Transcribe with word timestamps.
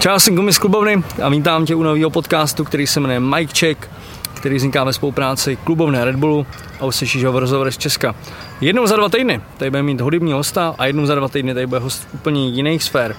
Čau, 0.00 0.18
jsem 0.18 0.34
Gumi 0.34 0.52
z 0.52 0.58
klubovny 0.58 1.02
a 1.22 1.28
vítám 1.28 1.66
tě 1.66 1.74
u 1.74 1.82
nového 1.82 2.10
podcastu, 2.10 2.64
který 2.64 2.86
se 2.86 3.00
jmenuje 3.00 3.20
Mike 3.20 3.54
Check, 3.58 3.90
který 4.34 4.56
vzniká 4.56 4.84
ve 4.84 4.92
spolupráci 4.92 5.56
klubovné 5.56 6.04
Red 6.04 6.16
Bullu 6.16 6.46
a 6.80 6.84
uslyšíš 6.84 7.24
ho 7.24 7.32
v 7.32 7.70
z 7.70 7.78
Česka. 7.78 8.14
Jednou 8.60 8.86
za 8.86 8.96
dva 8.96 9.08
týdny 9.08 9.40
tady 9.56 9.70
budeme 9.70 9.86
mít 9.86 10.00
hudební 10.00 10.32
hosta 10.32 10.74
a 10.78 10.86
jednou 10.86 11.06
za 11.06 11.14
dva 11.14 11.28
týdny 11.28 11.54
tady 11.54 11.66
bude 11.66 11.80
host 11.80 12.08
úplně 12.14 12.48
jiných 12.48 12.82
sfér. 12.82 13.16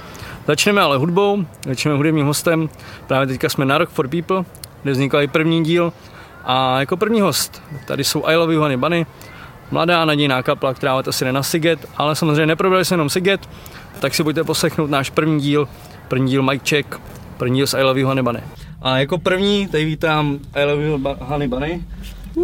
Začneme 0.47 0.81
ale 0.81 0.97
hudbou, 0.97 1.45
začneme 1.65 1.97
hudebním 1.97 2.25
hostem. 2.25 2.69
Právě 3.07 3.27
teďka 3.27 3.49
jsme 3.49 3.65
na 3.65 3.77
Rock 3.77 3.89
for 3.89 4.07
People, 4.07 4.43
kde 4.83 4.91
vznikl 4.91 5.21
i 5.21 5.27
první 5.27 5.63
díl. 5.63 5.93
A 6.43 6.79
jako 6.79 6.97
první 6.97 7.21
host 7.21 7.61
tady 7.87 8.03
jsou 8.03 8.25
I 8.25 8.35
Love 8.35 8.53
You 8.53 8.61
Honey 8.61 8.77
Bunny, 8.77 9.05
mladá 9.71 10.05
nadějná 10.05 10.43
kapla, 10.43 10.73
která 10.73 10.99
asi 11.07 11.25
jde 11.25 11.31
na 11.31 11.43
Siget, 11.43 11.85
ale 11.97 12.15
samozřejmě 12.15 12.45
neprobrali 12.45 12.85
se 12.85 12.93
jenom 12.93 13.09
Siget, 13.09 13.49
tak 13.99 14.15
si 14.15 14.23
pojďte 14.23 14.43
poslechnout 14.43 14.89
náš 14.89 15.09
první 15.09 15.39
díl, 15.39 15.67
první 16.11 16.31
díl 16.31 16.43
Mike 16.43 16.69
Check, 16.69 17.01
první 17.37 17.55
díl 17.55 17.67
z 17.67 17.73
I 17.73 17.83
Love 17.83 17.99
You 17.99 18.07
Honey 18.07 18.23
Bunny. 18.23 18.39
A 18.81 18.97
jako 18.97 19.17
první 19.17 19.67
tady 19.67 19.85
vítám 19.85 20.39
I 20.53 20.63
Love 20.63 20.83
You 20.83 20.99
Honey 21.19 21.47
Bunny. 21.47 21.83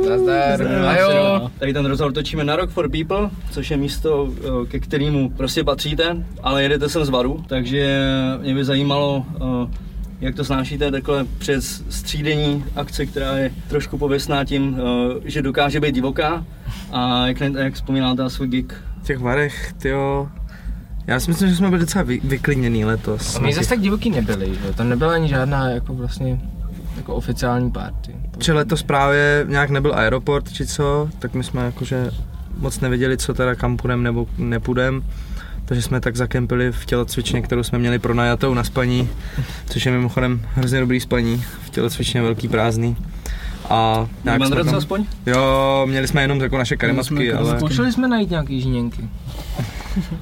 Nazdar. 0.09 0.67
Ajo. 0.87 1.51
Tady 1.59 1.73
ten 1.73 1.85
rozhovor 1.85 2.13
točíme 2.13 2.43
na 2.43 2.55
Rock 2.55 2.69
for 2.69 2.89
People, 2.91 3.29
což 3.51 3.71
je 3.71 3.77
místo, 3.77 4.29
eh, 4.39 4.65
ke 4.65 4.79
kterému 4.79 5.29
prostě 5.29 5.63
patříte, 5.63 6.25
ale 6.43 6.63
jedete 6.63 6.89
sem 6.89 7.05
z 7.05 7.09
baru, 7.09 7.43
takže 7.47 8.01
mě 8.41 8.55
by 8.55 8.65
zajímalo, 8.65 9.25
eh, 9.35 9.71
jak 10.21 10.35
to 10.35 10.43
snášíte 10.43 10.91
takhle 10.91 11.25
přes 11.37 11.83
střídení 11.89 12.65
akce, 12.75 13.05
která 13.05 13.37
je 13.37 13.51
trošku 13.69 13.97
pověstná 13.97 14.45
tím, 14.45 14.77
eh, 14.79 15.21
že 15.25 15.41
dokáže 15.41 15.79
být 15.79 15.95
divoká 15.95 16.45
a 16.91 17.27
jak, 17.27 17.39
jak 17.39 17.73
vzpomínáte 17.73 18.21
na 18.21 18.29
svůj 18.29 18.47
gig? 18.47 18.73
V 19.03 19.07
těch 19.07 19.19
varech, 19.19 19.73
tyjo, 19.73 20.29
já 21.07 21.19
si 21.19 21.29
myslím, 21.29 21.49
že 21.49 21.55
jsme 21.55 21.69
byli 21.69 21.79
docela 21.79 22.03
vy, 22.03 22.19
vyklidněný 22.23 22.85
letos. 22.85 23.39
My 23.39 23.53
zase 23.53 23.69
tak 23.69 23.81
divoký 23.81 24.09
nebyli, 24.09 24.55
že? 24.65 24.73
to 24.73 24.83
nebyla 24.83 25.13
ani 25.13 25.27
žádná 25.27 25.69
jako 25.69 25.93
vlastně 25.93 26.39
jako 26.97 27.15
oficiální 27.15 27.71
party. 27.71 28.15
Či 28.37 28.51
letos 28.51 28.83
právě 28.83 29.45
nějak 29.47 29.69
nebyl 29.69 29.93
aeroport 29.95 30.53
či 30.53 30.65
co, 30.65 31.09
tak 31.19 31.33
my 31.33 31.43
jsme 31.43 31.65
jakože 31.65 32.11
moc 32.57 32.79
nevěděli, 32.79 33.17
co 33.17 33.33
teda 33.33 33.55
kam 33.55 33.77
půjdem 33.77 34.03
nebo 34.03 34.27
nepůjdem. 34.37 35.03
Takže 35.65 35.81
jsme 35.81 36.01
tak 36.01 36.15
zakempili 36.15 36.71
v 36.71 36.85
tělocvičně, 36.85 37.41
kterou 37.41 37.63
jsme 37.63 37.79
měli 37.79 37.99
pronajatou 37.99 38.53
na 38.53 38.63
spaní, 38.63 39.09
což 39.69 39.85
je 39.85 39.91
mimochodem 39.91 40.41
hrozně 40.55 40.79
dobrý 40.79 40.99
spaní, 40.99 41.43
v 41.65 41.69
tělocvičně 41.69 42.21
velký 42.21 42.47
prázdný. 42.47 42.97
A 43.69 44.07
nějak 44.23 44.45
jsme 44.45 44.63
tam... 44.63 44.75
aspoň? 44.75 45.05
Jo, 45.25 45.85
měli 45.89 46.07
jsme 46.07 46.21
jenom 46.21 46.39
jako 46.39 46.57
naše 46.57 46.77
karimatky, 46.77 47.33
ale... 47.33 47.57
Zkoušeli 47.57 47.91
jsme 47.91 48.07
najít 48.07 48.29
nějaký 48.29 48.61
žíněnky. 48.61 49.09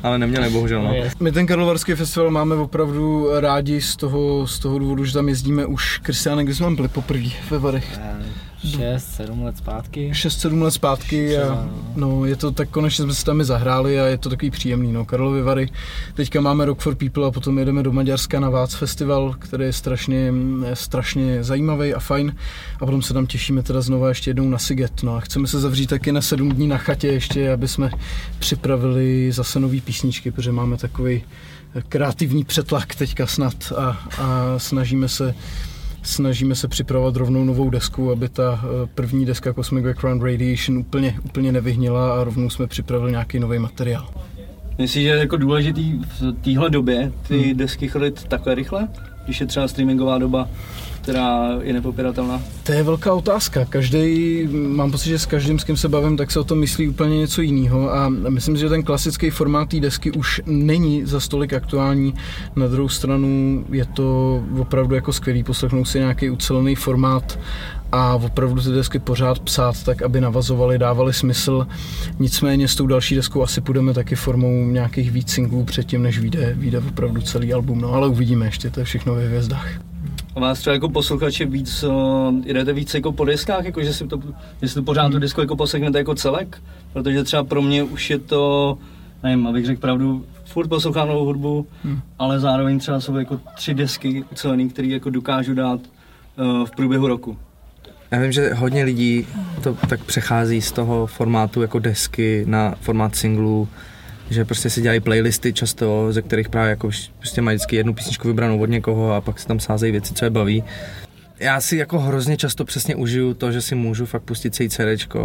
Ale 0.04 0.18
neměli, 0.18 0.50
bohužel. 0.50 0.84
No. 0.84 0.94
My 1.20 1.32
ten 1.32 1.48
Karlovarský 1.48 1.94
festival 1.94 2.32
máme 2.32 2.56
opravdu 2.56 3.28
rádi 3.40 3.82
z 3.82 3.96
toho, 3.96 4.48
z 4.48 4.60
toho 4.60 4.80
důvodu, 4.80 5.06
že 5.06 5.14
tam 5.14 5.30
jezdíme 5.30 5.66
už, 5.66 5.98
Kristiane, 5.98 6.44
kdy 6.44 6.56
jsme 6.56 6.72
byli 6.72 6.88
poprvé 6.88 7.30
ve 7.50 7.60
Varech? 7.60 8.00
6-7 8.66 9.44
let 9.44 9.58
zpátky. 9.58 10.12
6-7 10.12 10.62
let 10.62 10.72
zpátky 10.72 11.38
a 11.38 11.70
no, 11.96 12.26
je 12.26 12.36
to 12.36 12.52
tak 12.52 12.70
konečně 12.70 13.04
jsme 13.04 13.14
se 13.14 13.26
tam 13.26 13.44
zahráli 13.44 14.00
a 14.00 14.06
je 14.06 14.18
to 14.18 14.30
takový 14.30 14.52
příjemný. 14.52 14.94
No. 14.94 15.06
Karlovy 15.06 15.42
Vary, 15.42 15.70
teďka 16.14 16.42
máme 16.42 16.66
Rock 16.66 16.82
for 16.82 16.96
People 16.96 17.28
a 17.28 17.32
potom 17.32 17.60
jedeme 17.60 17.84
do 17.84 17.92
Maďarska 17.92 18.40
na 18.40 18.50
Vác 18.50 18.76
Festival, 18.76 19.36
který 19.40 19.66
je 19.66 19.74
strašně, 19.74 20.34
strašně 20.74 21.44
zajímavý 21.44 21.94
a 21.94 22.00
fajn 22.00 22.36
a 22.76 22.86
potom 22.86 23.02
se 23.02 23.14
tam 23.14 23.28
těšíme 23.28 23.64
teda 23.64 23.82
znova 23.82 24.10
ještě 24.10 24.30
jednou 24.30 24.50
na 24.50 24.58
Siget. 24.58 25.04
No 25.04 25.16
a 25.16 25.20
chceme 25.20 25.48
se 25.48 25.60
zavřít 25.60 25.88
taky 25.88 26.12
na 26.12 26.22
7 26.22 26.52
dní 26.52 26.68
na 26.68 26.78
chatě 26.78 27.08
ještě, 27.08 27.52
aby 27.52 27.68
jsme 27.68 27.92
připravili 28.40 29.32
zase 29.32 29.60
nové 29.60 29.82
písničky, 29.82 30.32
protože 30.32 30.52
máme 30.52 30.78
takový 30.78 31.24
kreativní 31.90 32.44
přetlak 32.44 32.96
teďka 32.96 33.28
snad 33.28 33.74
a, 33.78 33.98
a 34.18 34.60
snažíme 34.60 35.08
se 35.08 35.36
snažíme 36.06 36.56
se 36.56 36.68
připravovat 36.68 37.16
rovnou 37.16 37.44
novou 37.44 37.70
desku, 37.70 38.12
aby 38.12 38.30
ta 38.30 38.62
eh, 38.64 38.88
první 38.96 39.26
deska 39.26 39.54
Cosmic 39.54 39.86
Background 39.86 40.24
Radiation 40.24 40.78
úplně, 40.78 41.16
úplně 41.26 41.52
nevyhnila 41.52 42.22
a 42.22 42.24
rovnou 42.24 42.50
jsme 42.50 42.68
připravili 42.68 43.12
nějaký 43.12 43.40
nový 43.40 43.60
materiál. 43.60 44.10
Myslíš, 44.78 45.04
že 45.04 45.10
je 45.10 45.18
jako 45.18 45.38
důležitý 45.38 46.00
v 46.20 46.34
téhle 46.44 46.70
době 46.70 47.12
ty 47.28 47.42
hmm. 47.42 47.58
desky 47.58 47.88
chodit 47.88 48.24
takhle 48.24 48.56
rychle? 48.56 48.88
Když 49.26 49.42
je 49.42 49.48
třeba 49.48 49.68
streamingová 49.68 50.18
doba, 50.18 50.50
která 51.06 51.50
je 51.62 51.74
nepopiratelná? 51.74 52.42
To 52.64 52.72
je 52.72 52.84
velká 52.84 53.14
otázka. 53.14 53.66
Každý, 53.66 54.48
mám 54.52 54.92
pocit, 54.92 55.10
že 55.10 55.20
s 55.20 55.26
každým, 55.26 55.60
s 55.60 55.64
kým 55.64 55.78
se 55.78 55.90
bavím, 55.90 56.18
tak 56.18 56.32
se 56.32 56.40
o 56.40 56.44
tom 56.44 56.60
myslí 56.60 56.90
úplně 56.90 57.18
něco 57.18 57.42
jiného 57.42 57.94
a 57.94 58.10
myslím, 58.10 58.58
že 58.58 58.70
ten 58.70 58.84
klasický 58.84 59.30
formát 59.30 59.70
té 59.70 59.80
desky 59.80 60.12
už 60.12 60.42
není 60.46 61.06
za 61.06 61.20
stolik 61.20 61.54
aktuální. 61.54 62.14
Na 62.56 62.68
druhou 62.68 62.90
stranu 62.90 63.66
je 63.72 63.86
to 63.86 64.44
opravdu 64.58 64.96
jako 64.96 65.14
skvělý 65.14 65.44
poslechnout 65.44 65.86
si 65.86 66.00
nějaký 66.00 66.30
ucelený 66.30 66.76
formát 66.76 67.40
a 67.92 68.16
opravdu 68.16 68.62
ty 68.62 68.70
desky 68.70 69.00
pořád 69.00 69.40
psát 69.40 69.84
tak, 69.84 70.02
aby 70.02 70.22
navazovaly, 70.22 70.78
dávaly 70.78 71.14
smysl. 71.14 71.68
Nicméně 72.20 72.68
s 72.68 72.76
tou 72.76 72.88
další 72.88 73.16
deskou 73.16 73.44
asi 73.44 73.62
půjdeme 73.62 73.94
taky 73.94 74.16
formou 74.16 74.66
nějakých 74.66 75.12
víc 75.12 75.32
singlů 75.32 75.64
předtím, 75.64 76.04
než 76.04 76.20
vyjde, 76.20 76.54
vyjde 76.58 76.78
opravdu 76.78 77.22
celý 77.22 77.54
album. 77.54 77.82
No 77.82 77.94
ale 77.94 78.08
uvidíme 78.08 78.46
ještě, 78.46 78.70
to 78.70 78.80
je 78.80 78.84
všechno 78.84 79.16
ve 79.16 79.28
hvězdách. 79.28 79.95
A 80.36 80.40
vás 80.40 80.60
třeba 80.60 80.74
jako 80.74 80.90
posluchače 80.90 81.46
víc, 81.46 81.84
uh, 81.84 81.94
jdete 82.46 82.74
víc 82.74 82.94
jako 82.94 83.12
po 83.12 83.26
deskách, 83.26 83.66
jako 83.66 83.84
že 83.84 83.94
si 83.94 84.08
to, 84.08 84.20
že 84.62 84.68
si 84.68 84.76
to 84.76 84.84
pořád 84.84 85.04
hmm. 85.04 85.12
tu 85.12 85.20
disku 85.20 85.42
jako 85.42 85.56
poslechnete 85.56 85.98
jako 85.98 86.16
celek? 86.16 86.62
Protože 86.94 87.24
třeba 87.24 87.44
pro 87.44 87.62
mě 87.62 87.84
už 87.84 88.10
je 88.10 88.20
to, 88.20 88.78
nevím, 89.24 89.48
abych 89.48 89.66
řekl 89.66 89.82
pravdu, 89.82 90.26
furt 90.46 90.68
poslouchám 90.68 91.08
novou 91.08 91.26
hudbu, 91.26 91.68
hmm. 91.84 92.00
ale 92.20 92.40
zároveň 92.40 92.80
třeba 92.80 93.00
jsou 93.00 93.16
jako 93.16 93.40
tři 93.56 93.74
desky 93.74 94.24
ucelený, 94.32 94.70
které 94.70 94.88
jako 94.88 95.10
dokážu 95.10 95.54
dát 95.54 95.80
uh, 96.38 96.66
v 96.66 96.72
průběhu 96.72 97.08
roku. 97.08 97.38
Já 98.12 98.20
vím, 98.22 98.32
že 98.32 98.54
hodně 98.54 98.84
lidí 98.84 99.28
to 99.64 99.78
tak 99.90 100.04
přechází 100.04 100.62
z 100.62 100.72
toho 100.72 101.08
formátu 101.08 101.62
jako 101.62 101.80
desky 101.80 102.44
na 102.48 102.76
formát 102.82 103.16
singlů, 103.16 103.68
že 104.30 104.46
prostě 104.46 104.70
si 104.70 104.82
dělají 104.82 105.00
playlisty 105.00 105.54
často, 105.54 106.14
ze 106.14 106.22
kterých 106.22 106.50
právě 106.50 106.70
jako 106.70 106.90
prostě 107.20 107.42
mají 107.42 107.56
vždycky 107.56 107.76
jednu 107.76 107.94
písničku 107.94 108.28
vybranou 108.28 108.60
od 108.60 108.70
někoho 108.70 109.14
a 109.14 109.22
pak 109.22 109.40
se 109.40 109.48
tam 109.48 109.60
sázejí 109.60 109.92
věci, 109.92 110.14
co 110.14 110.26
je 110.26 110.30
baví. 110.30 110.64
Já 111.40 111.62
si 111.62 111.78
jako 111.78 112.00
hrozně 112.00 112.38
často 112.38 112.66
přesně 112.66 112.96
užiju 112.96 113.34
to, 113.34 113.52
že 113.52 113.62
si 113.62 113.76
můžu 113.76 114.06
fakt 114.06 114.22
pustit 114.22 114.56
celý 114.56 114.70
CD, 114.70 115.16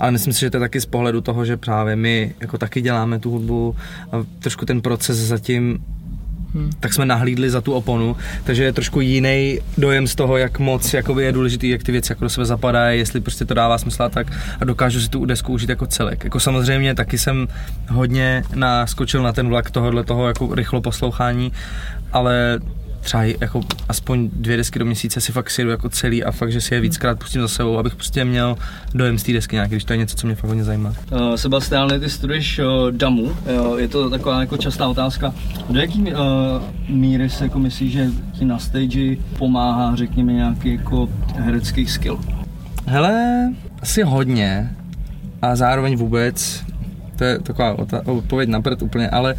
ale 0.00 0.10
myslím 0.10 0.32
si, 0.32 0.40
že 0.40 0.50
to 0.50 0.56
je 0.56 0.60
taky 0.60 0.80
z 0.80 0.86
pohledu 0.86 1.20
toho, 1.20 1.44
že 1.44 1.56
právě 1.56 1.96
my 1.96 2.34
jako 2.40 2.58
taky 2.58 2.80
děláme 2.80 3.18
tu 3.18 3.30
hudbu 3.30 3.76
a 4.12 4.24
trošku 4.38 4.66
ten 4.66 4.80
proces 4.80 5.18
zatím 5.18 5.84
hmm. 6.54 6.70
tak 6.80 6.94
jsme 6.94 7.06
nahlídli 7.06 7.50
za 7.50 7.60
tu 7.60 7.72
oponu, 7.72 8.16
takže 8.44 8.64
je 8.64 8.72
trošku 8.72 9.00
jiný 9.00 9.58
dojem 9.78 10.06
z 10.06 10.14
toho, 10.14 10.36
jak 10.36 10.58
moc 10.58 10.94
jakoby 10.94 11.24
je 11.24 11.32
důležitý, 11.32 11.68
jak 11.68 11.82
ty 11.82 11.92
věci 11.92 12.12
jako 12.12 12.24
do 12.24 12.30
sebe 12.30 12.44
zapadají, 12.44 12.98
jestli 12.98 13.20
prostě 13.20 13.44
to 13.44 13.54
dává 13.54 13.78
smysl 13.78 14.02
a 14.02 14.08
tak 14.08 14.32
a 14.60 14.64
dokážu 14.64 15.00
si 15.00 15.08
tu 15.08 15.24
desku 15.24 15.52
užít 15.52 15.70
jako 15.70 15.86
celek. 15.86 16.24
Jako 16.24 16.40
samozřejmě 16.40 16.94
taky 16.94 17.18
jsem 17.18 17.48
hodně 17.88 18.42
naskočil 18.54 19.22
na 19.22 19.32
ten 19.32 19.48
vlak 19.48 19.70
tohohle 19.70 20.04
toho 20.04 20.26
jako 20.26 20.54
rychlo 20.54 20.80
poslouchání, 20.80 21.52
ale 22.12 22.58
třeba 23.00 23.22
jako 23.22 23.60
aspoň 23.88 24.30
dvě 24.32 24.56
desky 24.56 24.78
do 24.78 24.84
měsíce 24.84 25.20
si 25.20 25.32
fakt 25.32 25.50
sjedu 25.50 25.70
jako 25.70 25.88
celý 25.88 26.24
a 26.24 26.32
fakt, 26.32 26.52
že 26.52 26.60
si 26.60 26.74
je 26.74 26.80
víckrát 26.80 27.18
pustím 27.18 27.40
za 27.40 27.48
sebou, 27.48 27.78
abych 27.78 27.94
prostě 27.94 28.24
měl 28.24 28.56
dojem 28.94 29.18
z 29.18 29.22
té 29.22 29.32
desky 29.32 29.56
nějaký, 29.56 29.70
když 29.70 29.84
to 29.84 29.92
je 29.92 29.96
něco, 29.96 30.16
co 30.16 30.26
mě 30.26 30.36
fakt 30.36 30.48
hodně 30.48 30.64
zajímá. 30.64 30.88
Uh, 31.12 31.34
Sebastian, 31.34 32.00
ty 32.00 32.10
studuješ 32.10 32.58
uh, 32.58 32.90
DAMu, 32.90 33.22
uh, 33.22 33.78
je 33.78 33.88
to 33.88 34.10
taková 34.10 34.40
jako 34.40 34.56
častá 34.56 34.88
otázka. 34.88 35.34
Do 35.70 35.80
jaký 35.80 36.02
uh, 36.02 36.16
míry 36.88 37.30
se 37.30 37.44
jako 37.44 37.58
myslíš, 37.58 37.92
že 37.92 38.06
ti 38.32 38.44
na 38.44 38.58
stage 38.58 39.16
pomáhá, 39.38 39.96
řekněme, 39.96 40.32
nějaký 40.32 40.72
jako 40.72 41.08
herecký 41.36 41.86
skill? 41.86 42.20
Hele, 42.86 43.48
asi 43.82 44.02
hodně 44.02 44.70
a 45.42 45.56
zároveň 45.56 45.96
vůbec, 45.96 46.64
to 47.16 47.24
je 47.24 47.38
taková 47.38 47.76
odpověď 48.04 48.48
na 48.48 48.62
úplně, 48.82 49.10
ale 49.10 49.34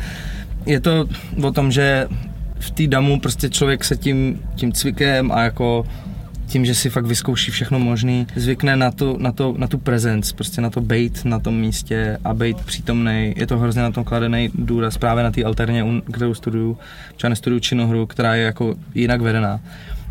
je 0.66 0.80
to 0.80 1.06
o 1.44 1.52
tom, 1.52 1.72
že 1.72 2.08
v 2.60 2.72
té 2.72 2.88
damu 2.88 3.20
prostě 3.20 3.50
člověk 3.50 3.84
se 3.84 3.98
tím, 3.98 4.40
tím 4.56 4.72
cvikem 4.72 5.32
a 5.32 5.42
jako 5.42 5.86
tím, 6.50 6.66
že 6.66 6.76
si 6.76 6.90
fakt 6.90 7.06
vyzkouší 7.06 7.52
všechno 7.52 7.80
možný, 7.80 8.28
zvykne 8.36 8.76
na 8.76 8.92
tu, 8.92 9.18
na, 9.18 9.32
to, 9.32 9.56
na 9.58 9.68
tu 9.68 9.78
prezenc, 9.78 10.32
prostě 10.32 10.62
na 10.62 10.70
to 10.70 10.82
bejt 10.82 11.26
na 11.26 11.40
tom 11.40 11.56
místě 11.56 12.18
a 12.24 12.34
bejt 12.34 12.58
přítomný. 12.58 13.34
Je 13.38 13.48
to 13.48 13.58
hrozně 13.58 13.82
na 13.82 13.92
tom 13.92 14.04
kladený 14.04 14.50
důraz 14.56 14.98
právě 14.98 15.24
na 15.24 15.32
té 15.32 15.44
alterně, 15.44 15.86
kterou 16.14 16.34
studuju, 16.34 16.78
třeba 17.16 17.30
nestuduju 17.30 17.60
činohru, 17.60 18.06
která 18.06 18.36
je 18.36 18.44
jako 18.44 18.76
jinak 18.96 19.22
vedená. 19.22 19.60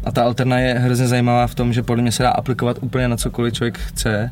A 0.05 0.13
ta 0.13 0.25
alterna 0.25 0.59
je 0.59 0.75
hrozně 0.75 1.07
zajímavá 1.07 1.47
v 1.47 1.55
tom, 1.55 1.73
že 1.73 1.83
podle 1.83 2.03
mě 2.03 2.13
se 2.13 2.23
dá 2.23 2.31
aplikovat 2.31 2.79
úplně 2.81 3.09
na 3.09 3.17
cokoliv 3.17 3.55
člověk 3.55 3.79
chce. 3.79 4.31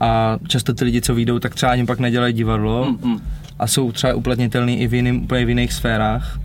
A 0.00 0.38
často 0.48 0.74
ty 0.74 0.84
lidi, 0.84 1.00
co 1.00 1.14
vyjdou, 1.14 1.38
tak 1.38 1.54
třeba 1.54 1.72
ani 1.72 1.86
pak 1.86 1.98
nedělají 1.98 2.34
divadlo 2.34 2.92
mm-hmm. 2.92 3.20
a 3.58 3.66
jsou 3.66 3.92
třeba 3.92 4.14
uplatnitelný 4.14 4.80
i 4.80 4.86
v, 4.86 4.94
jiným, 4.94 5.22
úplně 5.22 5.44
v 5.44 5.48
jiných 5.48 5.72
sférách 5.72 6.40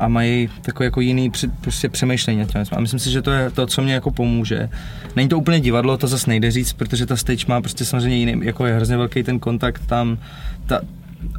a 0.00 0.08
mají 0.08 0.48
takový 0.62 0.84
jako 0.84 1.00
jiný 1.00 1.32
prostě 1.60 1.88
přemýšlení 1.88 2.38
nad. 2.38 2.68
A 2.72 2.80
myslím 2.80 3.00
si, 3.00 3.10
že 3.10 3.22
to 3.22 3.30
je 3.30 3.50
to, 3.50 3.66
co 3.66 3.82
mě 3.82 3.94
jako 3.94 4.10
pomůže. 4.10 4.68
Není 5.16 5.28
to 5.28 5.38
úplně 5.38 5.60
divadlo, 5.60 5.96
to 5.96 6.06
zase 6.06 6.30
nejde 6.30 6.50
říct, 6.50 6.72
protože 6.72 7.06
ta 7.06 7.16
stage 7.16 7.44
má 7.48 7.60
prostě 7.60 7.84
samozřejmě 7.84 8.16
jiný, 8.16 8.46
jako 8.46 8.66
je 8.66 8.74
hrozně 8.74 8.96
velký 8.96 9.22
ten 9.22 9.38
kontakt 9.38 9.86
tam, 9.86 10.18
ta, 10.66 10.80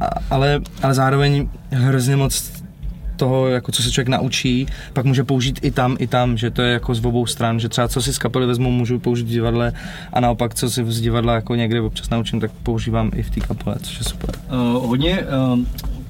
a, 0.02 0.06
ale, 0.30 0.60
ale 0.82 0.94
zároveň 0.94 1.50
hrozně 1.72 2.16
moc 2.16 2.58
toho, 3.18 3.48
jako 3.48 3.72
co 3.72 3.84
se 3.84 3.92
člověk 3.92 4.08
naučí, 4.08 4.68
pak 4.94 5.06
může 5.06 5.24
použít 5.24 5.60
i 5.64 5.72
tam, 5.72 5.96
i 6.00 6.08
tam, 6.08 6.38
že 6.38 6.52
to 6.52 6.62
je 6.62 6.74
jako 6.74 6.96
z 6.96 7.06
obou 7.06 7.26
stran, 7.26 7.60
že 7.60 7.70
třeba 7.70 7.88
co 7.88 8.02
si 8.02 8.14
z 8.14 8.18
kapely 8.18 8.46
vezmu, 8.46 8.72
můžu 8.72 9.00
použít 9.00 9.24
v 9.24 9.30
divadle 9.30 9.74
a 10.14 10.20
naopak 10.20 10.56
co 10.56 10.70
si 10.70 10.86
z 10.92 11.02
divadla 11.02 11.34
jako 11.36 11.56
někde 11.56 11.82
občas 11.82 12.10
naučím, 12.10 12.40
tak 12.40 12.52
používám 12.64 13.12
i 13.16 13.24
v 13.24 13.30
té 13.30 13.40
kapele, 13.40 13.76
což 13.82 14.00
je 14.00 14.04
super. 14.04 14.30
Uh, 14.52 14.88
hodně 14.88 15.20
uh, 15.22 15.60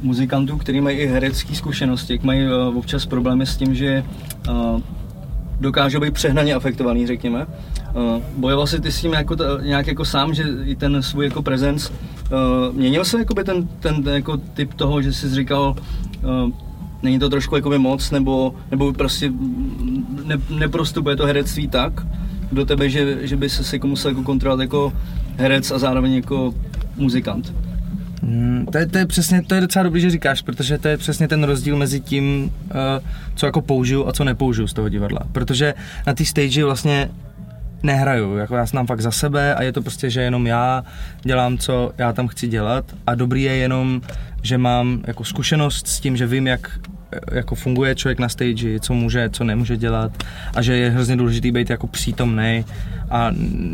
muzikantů, 0.01 0.57
kteří 0.57 0.81
mají 0.81 0.97
i 0.97 1.07
herecké 1.07 1.55
zkušenosti, 1.55 2.19
mají 2.23 2.45
uh, 2.45 2.77
občas 2.77 3.05
problémy 3.05 3.45
s 3.45 3.57
tím, 3.57 3.75
že 3.75 4.03
uh, 4.49 4.81
dokážou 5.59 5.99
být 5.99 6.13
přehnaně 6.13 6.53
afektovaný, 6.53 7.07
řekněme. 7.07 7.45
Uh, 7.45 8.21
bojoval 8.37 8.67
si 8.67 8.81
ty 8.81 8.91
s 8.91 9.01
tím 9.01 9.13
jako 9.13 9.35
t, 9.35 9.43
nějak 9.63 9.87
jako 9.87 10.05
sám, 10.05 10.33
že 10.33 10.43
i 10.65 10.75
ten 10.75 11.03
svůj 11.03 11.25
jako 11.25 11.41
prezenc 11.41 11.89
uh, 11.89 12.75
měnil 12.75 13.05
se 13.05 13.19
jakoby 13.19 13.43
ten, 13.43 13.67
ten, 13.79 14.03
ten 14.03 14.13
jako 14.13 14.37
typ 14.37 14.73
toho, 14.73 15.01
že 15.01 15.13
jsi 15.13 15.29
říkal, 15.29 15.75
uh, 16.23 16.51
není 17.03 17.19
to 17.19 17.29
trošku 17.29 17.55
jakoby 17.55 17.77
moc, 17.77 18.11
nebo, 18.11 18.55
nebo 18.71 18.93
prostě 18.93 19.31
ne, 20.25 20.37
neprostupuje 20.49 21.15
to 21.15 21.25
herectví 21.25 21.67
tak 21.67 22.07
do 22.51 22.65
tebe, 22.65 22.89
že, 22.89 23.27
že 23.27 23.35
by 23.35 23.49
se 23.49 23.75
jako 23.75 23.87
musel 23.87 24.11
jako 24.11 24.23
kontrolovat 24.23 24.61
jako 24.61 24.93
herec 25.37 25.71
a 25.71 25.79
zároveň 25.79 26.13
jako 26.13 26.53
muzikant. 26.97 27.53
Hmm, 28.23 28.65
to, 28.71 28.77
je, 28.77 28.85
to, 28.85 28.97
je 28.97 29.05
přesně, 29.05 29.41
to 29.41 29.55
je 29.55 29.61
docela 29.61 29.83
dobrý, 29.83 30.01
že 30.01 30.09
říkáš, 30.09 30.41
protože 30.41 30.77
to 30.77 30.87
je 30.87 30.97
přesně 30.97 31.27
ten 31.27 31.43
rozdíl 31.43 31.77
mezi 31.77 31.99
tím, 31.99 32.43
uh, 32.65 32.71
co 33.35 33.45
jako 33.45 33.61
použiju 33.61 34.07
a 34.07 34.13
co 34.13 34.23
nepoužiju 34.23 34.67
z 34.67 34.73
toho 34.73 34.89
divadla. 34.89 35.19
Protože 35.31 35.73
na 36.07 36.13
té 36.13 36.25
stage 36.25 36.63
vlastně 36.63 37.09
nehraju, 37.83 38.37
jako 38.37 38.55
já 38.55 38.65
jsem 38.65 38.87
fakt 38.87 39.01
za 39.01 39.11
sebe 39.11 39.55
a 39.55 39.63
je 39.63 39.71
to 39.71 39.81
prostě, 39.81 40.09
že 40.09 40.21
jenom 40.21 40.47
já 40.47 40.83
dělám, 41.21 41.57
co 41.57 41.91
já 41.97 42.13
tam 42.13 42.27
chci 42.27 42.47
dělat 42.47 42.85
a 43.07 43.15
dobrý 43.15 43.43
je 43.43 43.55
jenom, 43.55 44.01
že 44.41 44.57
mám 44.57 45.03
jako 45.07 45.23
zkušenost 45.23 45.87
s 45.87 45.99
tím, 45.99 46.17
že 46.17 46.27
vím, 46.27 46.47
jak 46.47 46.79
jako 47.31 47.55
funguje 47.55 47.95
člověk 47.95 48.19
na 48.19 48.29
stage, 48.29 48.79
co 48.79 48.93
může, 48.93 49.29
co 49.29 49.43
nemůže 49.43 49.77
dělat 49.77 50.11
a 50.55 50.61
že 50.61 50.77
je 50.77 50.89
hrozně 50.89 51.17
důležitý 51.17 51.51
být 51.51 51.69
jako 51.69 51.87
přítomný 51.87 52.65
a 53.09 53.31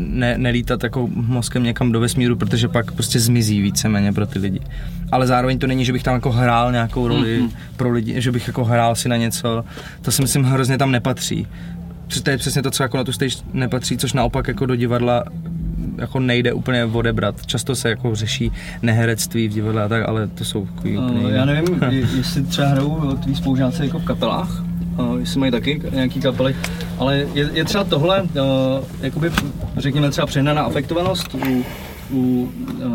ne, 0.08 0.38
nelítat 0.38 0.82
jako 0.82 1.08
mozkem 1.14 1.62
někam 1.62 1.92
do 1.92 2.00
vesmíru, 2.00 2.36
protože 2.36 2.68
pak 2.68 2.92
prostě 2.92 3.20
zmizí 3.20 3.62
víceméně 3.62 4.12
pro 4.12 4.26
ty 4.26 4.38
lidi. 4.38 4.60
Ale 5.12 5.26
zároveň 5.26 5.58
to 5.58 5.66
není, 5.66 5.84
že 5.84 5.92
bych 5.92 6.02
tam 6.02 6.14
jako 6.14 6.30
hrál 6.30 6.72
nějakou 6.72 7.08
roli 7.08 7.40
mm-hmm. 7.42 7.50
pro 7.76 7.90
lidi, 7.90 8.20
že 8.20 8.32
bych 8.32 8.46
jako 8.46 8.64
hrál 8.64 8.94
si 8.94 9.08
na 9.08 9.16
něco, 9.16 9.64
to 10.02 10.12
si 10.12 10.22
myslím 10.22 10.44
hrozně 10.44 10.78
tam 10.78 10.90
nepatří. 10.90 11.46
To 12.22 12.30
je 12.30 12.38
přesně 12.38 12.62
to, 12.62 12.70
co 12.70 12.82
jako 12.82 12.96
na 12.96 13.04
tu 13.04 13.12
stage 13.12 13.36
nepatří, 13.52 13.96
což 13.96 14.12
naopak 14.12 14.48
jako 14.48 14.66
do 14.66 14.76
divadla 14.76 15.24
jako 15.98 16.20
nejde 16.20 16.52
úplně 16.52 16.84
odebrat. 16.84 17.46
Často 17.46 17.74
se 17.74 17.88
jako 17.88 18.14
řeší 18.14 18.52
neherectví 18.82 19.48
v 19.48 19.52
divadle 19.52 19.82
a 19.82 19.88
tak, 19.88 20.08
ale 20.08 20.28
to 20.28 20.44
jsou 20.44 20.66
takový 20.66 20.98
úplně 20.98 21.24
uh, 21.24 21.30
Já 21.30 21.44
nevím, 21.44 21.80
jestli 22.16 22.42
třeba 22.42 22.68
hrajou 22.68 23.16
tví 23.22 23.34
spolužáci 23.34 23.82
jako 23.82 23.98
v 23.98 24.04
kapelách, 24.04 24.64
uh, 24.98 25.18
jestli 25.18 25.40
mají 25.40 25.52
taky 25.52 25.82
nějaký 25.92 26.20
kapely, 26.20 26.56
ale 26.98 27.16
je, 27.16 27.50
je 27.52 27.64
třeba 27.64 27.84
tohle, 27.84 28.22
uh, 28.22 28.28
jakoby, 29.00 29.30
řekněme 29.76 30.10
třeba 30.10 30.26
přehnaná 30.26 30.62
afektovanost 30.62 31.34
u, 31.34 31.64
u 32.12 32.48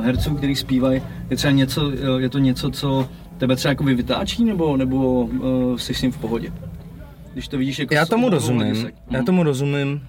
herců, 0.03 0.35
kteří 0.35 0.55
zpívají, 0.55 1.01
je 1.29 1.37
třeba 1.37 1.51
něco, 1.51 1.91
je 2.17 2.29
to 2.29 2.39
něco, 2.39 2.69
co 2.69 3.09
tebe 3.37 3.55
třeba 3.55 3.71
jako 3.71 3.83
vytáčí, 3.83 4.45
nebo, 4.45 4.77
nebo 4.77 5.21
uh, 5.21 5.77
jsi 5.77 5.93
s 5.93 6.01
ním 6.01 6.11
v 6.11 6.17
pohodě? 6.17 6.51
Když 7.33 7.47
to 7.47 7.57
vidíš 7.57 7.79
jako 7.79 7.93
Já 7.93 8.05
tomu 8.05 8.29
rozumím, 8.29 8.89
já 9.11 9.23
tomu 9.23 9.43
rozumím, 9.43 10.01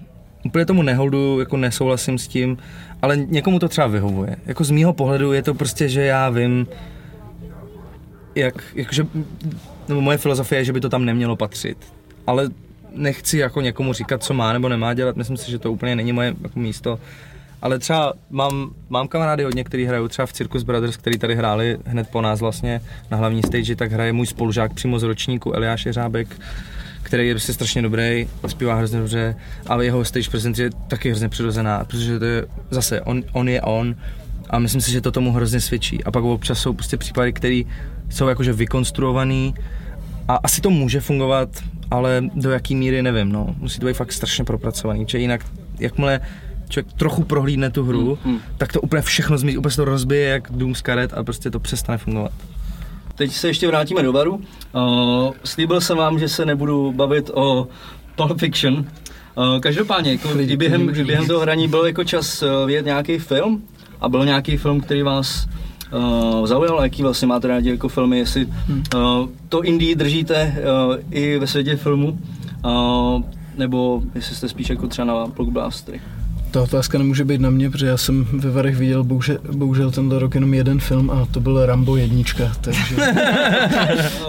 úplně 0.45 0.65
tomu 0.65 0.81
neholdu, 0.81 1.39
jako 1.39 1.57
nesouhlasím 1.57 2.17
s 2.17 2.27
tím, 2.27 2.57
ale 3.01 3.17
někomu 3.17 3.59
to 3.59 3.69
třeba 3.69 3.87
vyhovuje. 3.87 4.35
Jako 4.45 4.63
z 4.63 4.71
mýho 4.71 4.93
pohledu 4.93 5.33
je 5.33 5.43
to 5.43 5.53
prostě, 5.53 5.89
že 5.89 6.01
já 6.01 6.29
vím, 6.29 6.67
jak, 8.35 8.63
jakože, 8.75 9.05
nebo 9.87 10.01
moje 10.01 10.17
filozofie 10.17 10.59
je, 10.59 10.65
že 10.65 10.73
by 10.73 10.81
to 10.81 10.89
tam 10.89 11.05
nemělo 11.05 11.35
patřit. 11.35 11.77
Ale 12.27 12.49
nechci 12.95 13.37
jako 13.37 13.61
někomu 13.61 13.93
říkat, 13.93 14.23
co 14.23 14.33
má 14.33 14.53
nebo 14.53 14.69
nemá 14.69 14.93
dělat, 14.93 15.15
myslím 15.15 15.37
si, 15.37 15.51
že 15.51 15.59
to 15.59 15.71
úplně 15.71 15.95
není 15.95 16.13
moje 16.13 16.35
jako 16.43 16.59
místo. 16.59 16.99
Ale 17.61 17.79
třeba 17.79 18.13
mám, 18.29 18.71
mám 18.89 19.07
kamarády 19.07 19.43
hodně, 19.43 19.63
kteří 19.63 19.85
hrajou 19.85 20.07
třeba 20.07 20.25
v 20.25 20.33
Circus 20.33 20.63
Brothers, 20.63 20.97
který 20.97 21.17
tady 21.17 21.35
hráli 21.35 21.77
hned 21.85 22.09
po 22.09 22.21
nás 22.21 22.39
vlastně 22.41 22.81
na 23.11 23.17
hlavní 23.17 23.41
stage, 23.41 23.75
tak 23.75 23.91
hraje 23.91 24.13
můj 24.13 24.27
spolužák 24.27 24.73
přímo 24.73 24.99
z 24.99 25.03
ročníku 25.03 25.53
Eliáš 25.53 25.85
Jeřábek, 25.85 26.39
který 27.11 27.27
je 27.27 27.33
prostě 27.33 27.53
strašně 27.53 27.81
dobrý, 27.81 28.27
zpívá 28.47 28.75
hrozně 28.75 28.99
dobře, 28.99 29.35
ale 29.67 29.85
jeho 29.85 30.05
stage 30.05 30.29
presence 30.29 30.63
je 30.63 30.69
taky 30.87 31.09
hrozně 31.09 31.29
přirozená, 31.29 31.85
protože 31.85 32.19
to 32.19 32.25
je 32.25 32.45
zase, 32.69 33.01
on, 33.01 33.23
on 33.31 33.49
je 33.49 33.61
on 33.61 33.95
a 34.49 34.59
myslím 34.59 34.81
si, 34.81 34.91
že 34.91 35.01
to 35.01 35.11
tomu 35.11 35.31
hrozně 35.31 35.61
svědčí. 35.61 36.03
A 36.03 36.11
pak 36.11 36.23
občas 36.23 36.59
jsou 36.59 36.73
prostě 36.73 36.97
případy, 36.97 37.33
které 37.33 37.61
jsou 38.09 38.27
jakože 38.27 38.53
vykonstruovaný 38.53 39.53
a 40.27 40.35
asi 40.35 40.61
to 40.61 40.69
může 40.69 41.01
fungovat, 41.01 41.49
ale 41.91 42.23
do 42.35 42.51
jaký 42.51 42.75
míry 42.75 43.01
nevím, 43.01 43.31
no. 43.31 43.55
Musí 43.57 43.79
to 43.79 43.85
být 43.85 43.93
fakt 43.93 44.11
strašně 44.11 44.43
propracovaný, 44.43 45.05
že 45.07 45.19
jinak 45.19 45.45
jakmile 45.79 46.19
člověk 46.69 46.93
trochu 46.93 47.23
prohlídne 47.23 47.69
tu 47.69 47.85
hru, 47.85 48.19
mm, 48.25 48.31
mm. 48.31 48.39
tak 48.57 48.73
to 48.73 48.81
úplně 48.81 49.01
všechno 49.01 49.37
zmizí, 49.37 49.57
úplně 49.57 49.71
se 49.71 49.77
to 49.77 49.85
rozbije 49.85 50.29
jak 50.29 50.51
dům 50.51 50.75
z 50.75 50.81
karet 50.81 51.13
a 51.13 51.23
prostě 51.23 51.51
to 51.51 51.59
přestane 51.59 51.97
fungovat. 51.97 52.31
Teď 53.21 53.31
se 53.31 53.47
ještě 53.47 53.67
vrátíme 53.67 54.03
do 54.03 54.13
baru. 54.13 54.33
Uh, 54.35 55.33
slíbil 55.43 55.81
jsem 55.81 55.97
vám, 55.97 56.19
že 56.19 56.29
se 56.29 56.45
nebudu 56.45 56.91
bavit 56.91 57.31
o 57.33 57.67
Pulp 58.15 58.39
Fiction. 58.39 58.73
Uh, 58.73 59.59
každopádně, 59.59 60.11
jako 60.11 60.29
i 60.39 60.57
během, 60.57 60.87
během 60.87 61.27
toho 61.27 61.39
hraní 61.39 61.67
byl 61.67 61.85
jako 61.85 62.03
čas 62.03 62.43
uh, 62.43 62.49
vidět 62.65 62.85
nějaký 62.85 63.17
film 63.17 63.63
a 64.01 64.09
byl 64.09 64.25
nějaký 64.25 64.57
film, 64.57 64.81
který 64.81 65.03
vás 65.03 65.47
uh, 65.93 66.45
zaujal, 66.45 66.83
jaký 66.83 67.03
vlastně 67.03 67.27
máte 67.27 67.47
rádi 67.47 67.69
jako 67.69 67.89
filmy, 67.89 68.17
jestli 68.17 68.45
uh, 68.45 68.51
to 69.49 69.61
indie 69.63 69.95
držíte 69.95 70.55
uh, 70.87 70.95
i 71.11 71.37
ve 71.37 71.47
světě 71.47 71.75
filmu, 71.75 72.19
uh, 72.65 73.21
nebo 73.57 74.01
jestli 74.15 74.35
jste 74.35 74.49
spíš 74.49 74.69
jako 74.69 74.87
třeba 74.87 75.05
na 75.05 75.27
blockbustery. 75.27 76.01
Ta 76.51 76.61
otázka 76.61 76.97
nemůže 76.97 77.25
být 77.25 77.41
na 77.41 77.49
mě, 77.49 77.69
protože 77.69 77.85
já 77.85 77.97
jsem 77.97 78.25
ve 78.33 78.51
Varech 78.51 78.77
viděl 78.77 79.03
bohužel, 79.03 79.37
bohužel 79.51 79.91
tenhle 79.91 80.19
rok 80.19 80.35
jenom 80.35 80.53
jeden 80.53 80.79
film 80.79 81.09
a 81.09 81.27
to 81.31 81.39
byl 81.39 81.65
Rambo 81.65 81.95
jednička, 81.95 82.51
takže... 82.61 82.95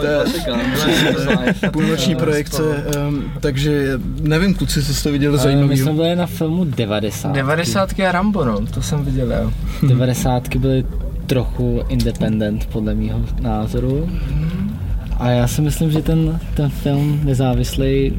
to 0.01 0.07
je 0.07 1.71
půlnoční 1.71 2.15
projekce, 2.15 2.63
um, 2.63 3.25
takže 3.41 4.01
nevím, 4.21 4.55
kluci, 4.55 4.83
co 4.83 4.95
jste 4.95 5.11
viděli 5.11 5.39
zajímavý. 5.39 5.69
My 5.69 5.77
jsme 5.77 5.93
byli 5.93 6.17
na 6.17 6.27
filmu 6.27 6.65
90. 6.65 7.33
90 7.33 8.01
a 8.09 8.13
Rambo, 8.13 8.45
no, 8.45 8.67
to 8.67 8.83
jsem 8.83 9.05
viděl, 9.05 9.33
jo. 9.33 9.53
90 9.89 10.57
byly 10.57 10.85
trochu 11.27 11.83
independent, 11.89 12.67
podle 12.67 12.95
mého 12.95 13.21
názoru. 13.41 14.11
A 15.19 15.29
já 15.29 15.49
si 15.49 15.63
myslím, 15.63 15.91
že 15.91 16.03
ten, 16.03 16.41
ten 16.55 16.71
film 16.71 17.21
nezávislý 17.25 18.13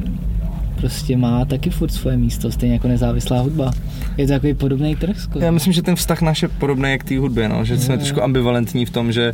prostě 0.76 1.16
má 1.16 1.44
taky 1.44 1.70
furt 1.70 1.90
svoje 1.90 2.16
místo, 2.16 2.52
stejně 2.52 2.74
jako 2.74 2.88
nezávislá 2.88 3.40
hudba. 3.40 3.72
Je 4.16 4.26
to 4.26 4.32
takový 4.32 4.54
podobný 4.54 4.96
trh. 4.96 5.16
Já 5.40 5.50
myslím, 5.50 5.72
že 5.72 5.82
ten 5.82 5.96
vztah 5.96 6.22
náš 6.22 6.42
je 6.42 6.48
podobný 6.48 6.90
jak 6.90 7.04
té 7.04 7.18
hudbě, 7.18 7.48
no, 7.48 7.64
že 7.64 7.78
jsme 7.78 7.98
trošku 7.98 8.22
ambivalentní 8.22 8.86
v 8.86 8.90
tom, 8.90 9.12
že 9.12 9.32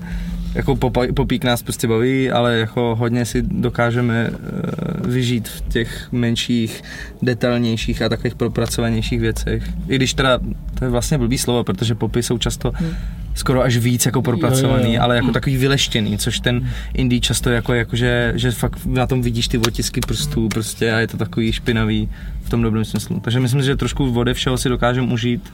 jako 0.55 0.77
popík 1.15 1.45
nás 1.45 1.63
prostě 1.63 1.89
baví, 1.89 2.31
ale 2.31 2.59
jako 2.59 2.97
hodně 2.99 3.25
si 3.25 3.43
dokážeme 3.43 4.31
uh, 4.31 5.11
vyžít 5.11 5.49
v 5.49 5.61
těch 5.69 6.13
menších, 6.13 6.83
detailnějších 7.23 8.03
a 8.03 8.09
takových 8.09 8.35
propracovanějších 8.35 9.21
věcech. 9.21 9.71
I 9.89 9.97
když 9.97 10.15
teda, 10.15 10.39
to 10.79 10.85
je 10.85 10.91
vlastně 10.91 11.19
blbý 11.19 11.39
slovo, 11.39 11.65
protože 11.65 11.95
popy 11.95 12.23
jsou 12.23 12.39
často 12.39 12.73
hmm 12.75 12.95
skoro 13.35 13.63
až 13.63 13.77
víc 13.77 14.07
jako 14.07 14.23
propracovaný, 14.23 14.85
jo, 14.85 14.91
jo, 14.91 14.97
jo. 14.97 15.03
ale 15.03 15.17
jako 15.17 15.33
takový 15.33 15.57
vyleštěný, 15.57 16.19
což 16.19 16.41
ten 16.41 16.71
indie 16.95 17.21
často 17.21 17.51
jako, 17.51 17.75
jako 17.75 17.97
že, 17.97 18.33
že 18.37 18.51
fakt 18.51 18.87
na 18.87 19.07
tom 19.07 19.23
vidíš 19.23 19.49
ty 19.49 19.59
otisky 19.59 20.01
prstů 20.01 20.49
prostě 20.49 20.93
a 20.93 20.99
je 20.99 21.07
to 21.07 21.17
takový 21.17 21.53
špinavý 21.53 22.09
v 22.43 22.51
tom 22.51 22.63
dobrém 22.63 22.85
smyslu. 22.85 23.21
Takže 23.21 23.41
myslím, 23.41 23.63
že 23.63 23.77
trošku 23.77 24.13
vody 24.13 24.35
všeho 24.35 24.59
si 24.59 24.69
dokážeme 24.69 25.13
užít 25.13 25.53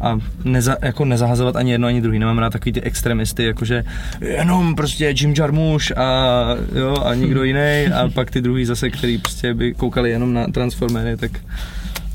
a 0.00 0.18
neza, 0.44 0.76
jako 0.82 1.04
nezahazovat 1.04 1.56
ani 1.56 1.72
jedno, 1.72 1.88
ani 1.88 2.00
druhý. 2.00 2.18
Nemám 2.18 2.38
rád 2.38 2.52
takový 2.52 2.72
ty 2.72 2.80
extremisty, 2.80 3.44
jakože 3.44 3.84
jenom 4.20 4.74
prostě 4.74 5.14
Jim 5.20 5.34
Jarmusch 5.38 5.98
a, 5.98 6.44
jo, 6.74 6.96
a 7.04 7.14
nikdo 7.14 7.44
jiný 7.50 7.86
a 7.94 8.08
pak 8.14 8.30
ty 8.30 8.40
druhý 8.40 8.64
zase, 8.64 8.90
který 8.90 9.18
prostě 9.18 9.54
by 9.54 9.74
koukali 9.74 10.10
jenom 10.10 10.34
na 10.34 10.46
Transformery, 10.46 11.16
tak 11.16 11.30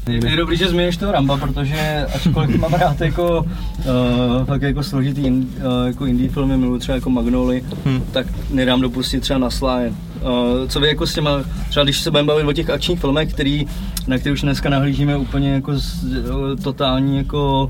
je 0.08 0.36
dobrý, 0.36 0.58
že 0.58 0.70
změníš 0.70 0.98
toho 0.98 1.12
Ramba, 1.12 1.38
protože 1.38 2.05
ačkoliv 2.15 2.55
mám 2.55 2.74
rád 2.74 3.01
jako, 3.01 3.39
uh, 3.39 4.46
fakt 4.46 4.62
jako 4.62 4.84
složitý 4.84 5.22
in, 5.22 5.48
uh, 5.58 5.88
jako 5.88 6.05
indie 6.05 6.29
filmy, 6.29 6.58
miluji 6.58 6.79
třeba 6.79 6.96
jako 6.96 7.10
Magnoli, 7.10 7.63
hmm. 7.86 8.03
tak 8.12 8.27
nedám 8.50 8.81
dopustit 8.81 9.22
třeba 9.22 9.39
na 9.39 9.50
Sly. 9.50 9.93
Uh, 10.22 10.67
co 10.67 10.79
vy 10.79 10.88
jako 10.88 11.08
s 11.08 11.13
těma, 11.13 11.31
třeba 11.70 11.84
když 11.84 12.00
se 12.00 12.12
budeme 12.12 12.27
bavit 12.27 12.43
o 12.43 12.53
těch 12.53 12.70
akčních 12.70 13.00
filmech, 13.00 13.34
který, 13.34 13.67
na 14.08 14.17
které 14.17 14.34
už 14.34 14.41
dneska 14.41 14.70
nahlížíme 14.70 15.17
úplně 15.17 15.50
jako 15.50 15.77
z, 15.77 16.03
uh, 16.03 16.55
totální 16.63 17.17
jako 17.17 17.70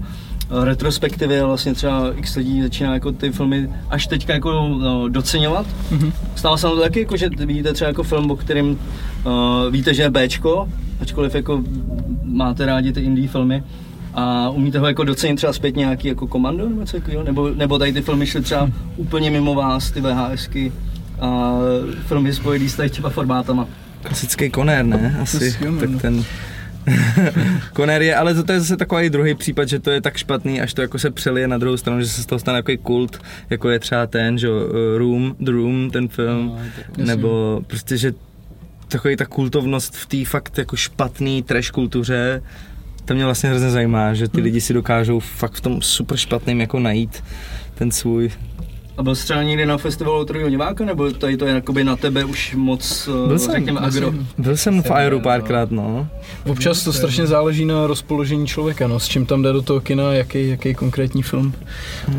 retrospektivy 0.63 1.41
vlastně 1.41 1.73
třeba 1.73 2.11
x 2.15 2.35
lidí 2.35 2.61
začíná 2.61 2.93
jako 2.93 3.11
ty 3.11 3.31
filmy 3.31 3.69
až 3.89 4.07
teďka 4.07 4.33
jako 4.33 4.51
no, 4.81 5.09
doceňovat. 5.09 5.65
Mm-hmm. 5.91 6.11
Stalo 6.35 6.57
se 6.57 6.67
to 6.67 6.79
taky, 6.79 6.99
jako, 6.99 7.17
že 7.17 7.29
vidíte 7.29 7.73
třeba 7.73 7.87
jako 7.87 8.03
film, 8.03 8.31
o 8.31 8.35
kterým 8.35 8.79
uh, 9.25 9.71
víte, 9.71 9.93
že 9.93 10.01
je 10.01 10.09
Bčko, 10.09 10.67
ačkoliv 11.01 11.35
jako 11.35 11.63
máte 12.23 12.65
rádi 12.65 12.91
ty 12.91 13.01
indie 13.01 13.27
filmy, 13.27 13.63
a 14.13 14.49
umíte 14.49 14.79
ho 14.79 14.87
jako 14.87 15.03
docenit 15.03 15.35
třeba 15.35 15.53
zpět 15.53 15.75
nějaký 15.75 16.07
jako 16.07 16.27
komando 16.27 16.69
nebo 16.69 16.85
co 16.85 16.97
takového? 16.97 17.23
Nebo, 17.23 17.49
nebo 17.49 17.79
tady 17.79 17.93
ty 17.93 18.01
filmy 18.01 18.27
šly 18.27 18.41
třeba 18.41 18.69
úplně 18.97 19.31
mimo 19.31 19.55
vás, 19.55 19.91
ty 19.91 20.01
VHSky, 20.01 20.71
a 21.21 21.57
filmy 22.05 22.33
spojený 22.33 22.69
s 22.69 22.89
těma 22.89 23.09
formátama. 23.09 23.67
Klasický 24.03 24.49
konér, 24.49 24.85
ne? 24.85 25.17
Asi, 25.21 25.57
konér, 25.59 25.89
no. 25.89 25.99
tak 25.99 26.01
ten... 26.01 26.23
konér 27.73 28.01
je, 28.01 28.15
ale 28.15 28.43
to 28.43 28.51
je 28.51 28.59
zase 28.59 28.77
takový 28.77 29.09
druhý 29.09 29.35
případ, 29.35 29.69
že 29.69 29.79
to 29.79 29.91
je 29.91 30.01
tak 30.01 30.17
špatný, 30.17 30.61
až 30.61 30.73
to 30.73 30.81
jako 30.81 30.99
se 30.99 31.11
přelije 31.11 31.47
na 31.47 31.57
druhou 31.57 31.77
stranu, 31.77 32.01
že 32.01 32.07
se 32.07 32.23
z 32.23 32.25
toho 32.25 32.39
stane 32.39 32.59
takový 32.59 32.77
kult, 32.77 33.19
jako 33.49 33.69
je 33.69 33.79
třeba 33.79 34.07
ten, 34.07 34.37
že 34.37 34.47
jo, 34.47 34.67
Room, 34.97 35.35
The 35.39 35.51
Room, 35.51 35.89
ten 35.91 36.07
film, 36.07 36.57
No, 36.97 37.05
nebo 37.05 37.61
prostě, 37.67 37.97
že 37.97 38.13
takový 38.91 39.15
ta 39.15 39.25
kultovnost 39.25 39.95
v 39.95 40.05
té 40.05 40.25
fakt 40.25 40.57
jako 40.57 40.75
špatný 40.75 41.43
trash 41.43 41.71
kultuře, 41.71 42.43
to 43.05 43.13
mě 43.13 43.25
vlastně 43.25 43.49
hrozně 43.49 43.69
zajímá, 43.69 44.13
že 44.13 44.27
ty 44.27 44.41
lidi 44.41 44.61
si 44.61 44.73
dokážou 44.73 45.19
fakt 45.19 45.53
v 45.53 45.61
tom 45.61 45.81
super 45.81 46.17
špatným 46.17 46.61
jako 46.61 46.79
najít 46.79 47.23
ten 47.75 47.91
svůj 47.91 48.31
A 49.01 49.03
byl 49.03 49.15
jsi 49.15 49.23
třeba 49.23 49.43
někdy 49.43 49.65
na 49.65 49.77
festivalu 49.77 50.25
Trojího 50.25 50.49
diváka, 50.49 50.85
nebo 50.85 51.11
tady 51.11 51.37
to 51.37 51.45
je 51.45 51.53
jakoby 51.53 51.83
na 51.83 51.95
tebe 51.95 52.25
už 52.25 52.55
moc, 52.55 53.09
eh, 53.25 53.27
Byl 53.27 53.39
jsem, 53.39 53.53
řekněme, 53.53 53.79
agro? 53.79 54.13
Byl 54.37 54.57
jsem 54.57 54.83
v 54.83 54.91
Aeru 54.91 55.19
párkrát, 55.19 55.71
no. 55.71 56.07
Občas 56.45 56.83
to 56.83 56.93
strašně 56.93 57.27
záleží 57.27 57.65
na 57.65 57.87
rozpoložení 57.87 58.47
člověka, 58.47 58.87
no, 58.87 58.99
s 58.99 59.07
čím 59.07 59.25
tam 59.25 59.41
jde 59.41 59.53
do 59.53 59.61
toho 59.61 59.81
kina, 59.81 60.13
jaký, 60.13 60.49
jaký 60.49 60.73
konkrétní 60.73 61.23
film 61.23 61.53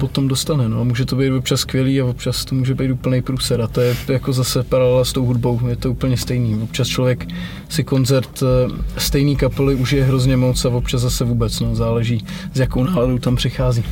potom 0.00 0.28
dostane. 0.28 0.68
No. 0.68 0.84
Může 0.84 1.04
to 1.04 1.16
být 1.16 1.30
občas 1.30 1.60
skvělý 1.60 2.00
a 2.00 2.04
občas 2.04 2.44
to 2.44 2.54
může 2.54 2.74
být 2.74 2.90
úplný 2.90 3.22
průser. 3.22 3.60
A 3.60 3.66
to 3.66 3.80
je 3.80 3.96
jako 4.08 4.32
zase 4.32 4.62
paralela 4.62 5.04
s 5.04 5.12
tou 5.12 5.24
hudbou, 5.24 5.60
je 5.68 5.76
to 5.76 5.90
úplně 5.90 6.16
stejný. 6.16 6.62
Občas 6.62 6.88
člověk 6.88 7.26
si 7.68 7.84
koncert 7.84 8.42
eh, 8.42 9.00
stejný 9.00 9.36
kapely 9.36 9.74
užije 9.74 10.04
hrozně 10.04 10.36
moc 10.36 10.64
a 10.64 10.68
občas 10.68 11.00
zase 11.00 11.24
vůbec. 11.24 11.60
No. 11.60 11.74
Záleží, 11.74 12.24
s 12.54 12.58
jakou 12.58 12.84
náladou 12.84 13.18
tam 13.18 13.36
přichází. 13.36 13.84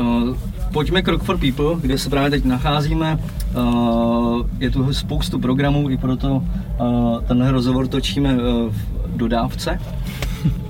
Uh, 0.00 0.36
pojďme 0.76 1.02
k 1.02 1.18
for 1.22 1.38
People, 1.38 1.76
kde 1.80 1.98
se 1.98 2.10
právě 2.10 2.30
teď 2.30 2.44
nacházíme. 2.44 3.18
Uh, 3.56 4.46
je 4.58 4.70
tu 4.70 4.92
spoustu 4.92 5.38
programů, 5.38 5.90
i 5.90 5.96
proto 5.96 6.28
uh, 6.34 7.22
tenhle 7.24 7.50
rozhovor 7.50 7.88
točíme 7.88 8.34
uh, 8.34 8.40
v 8.72 9.16
dodávce. 9.16 9.80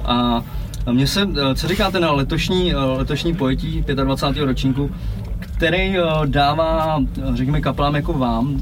A 0.05 0.43
mně 0.93 1.07
se, 1.07 1.29
co 1.55 1.69
říkáte 1.69 2.01
na 2.01 2.13
letošní, 2.13 2.75
letošní 2.75 3.35
pojetí 3.35 3.85
25. 4.05 4.45
ročníku, 4.45 4.91
který 5.39 5.97
dává, 6.27 7.01
řekněme, 7.35 7.61
kaplám 7.61 7.95
jako 7.95 8.13
vám, 8.13 8.61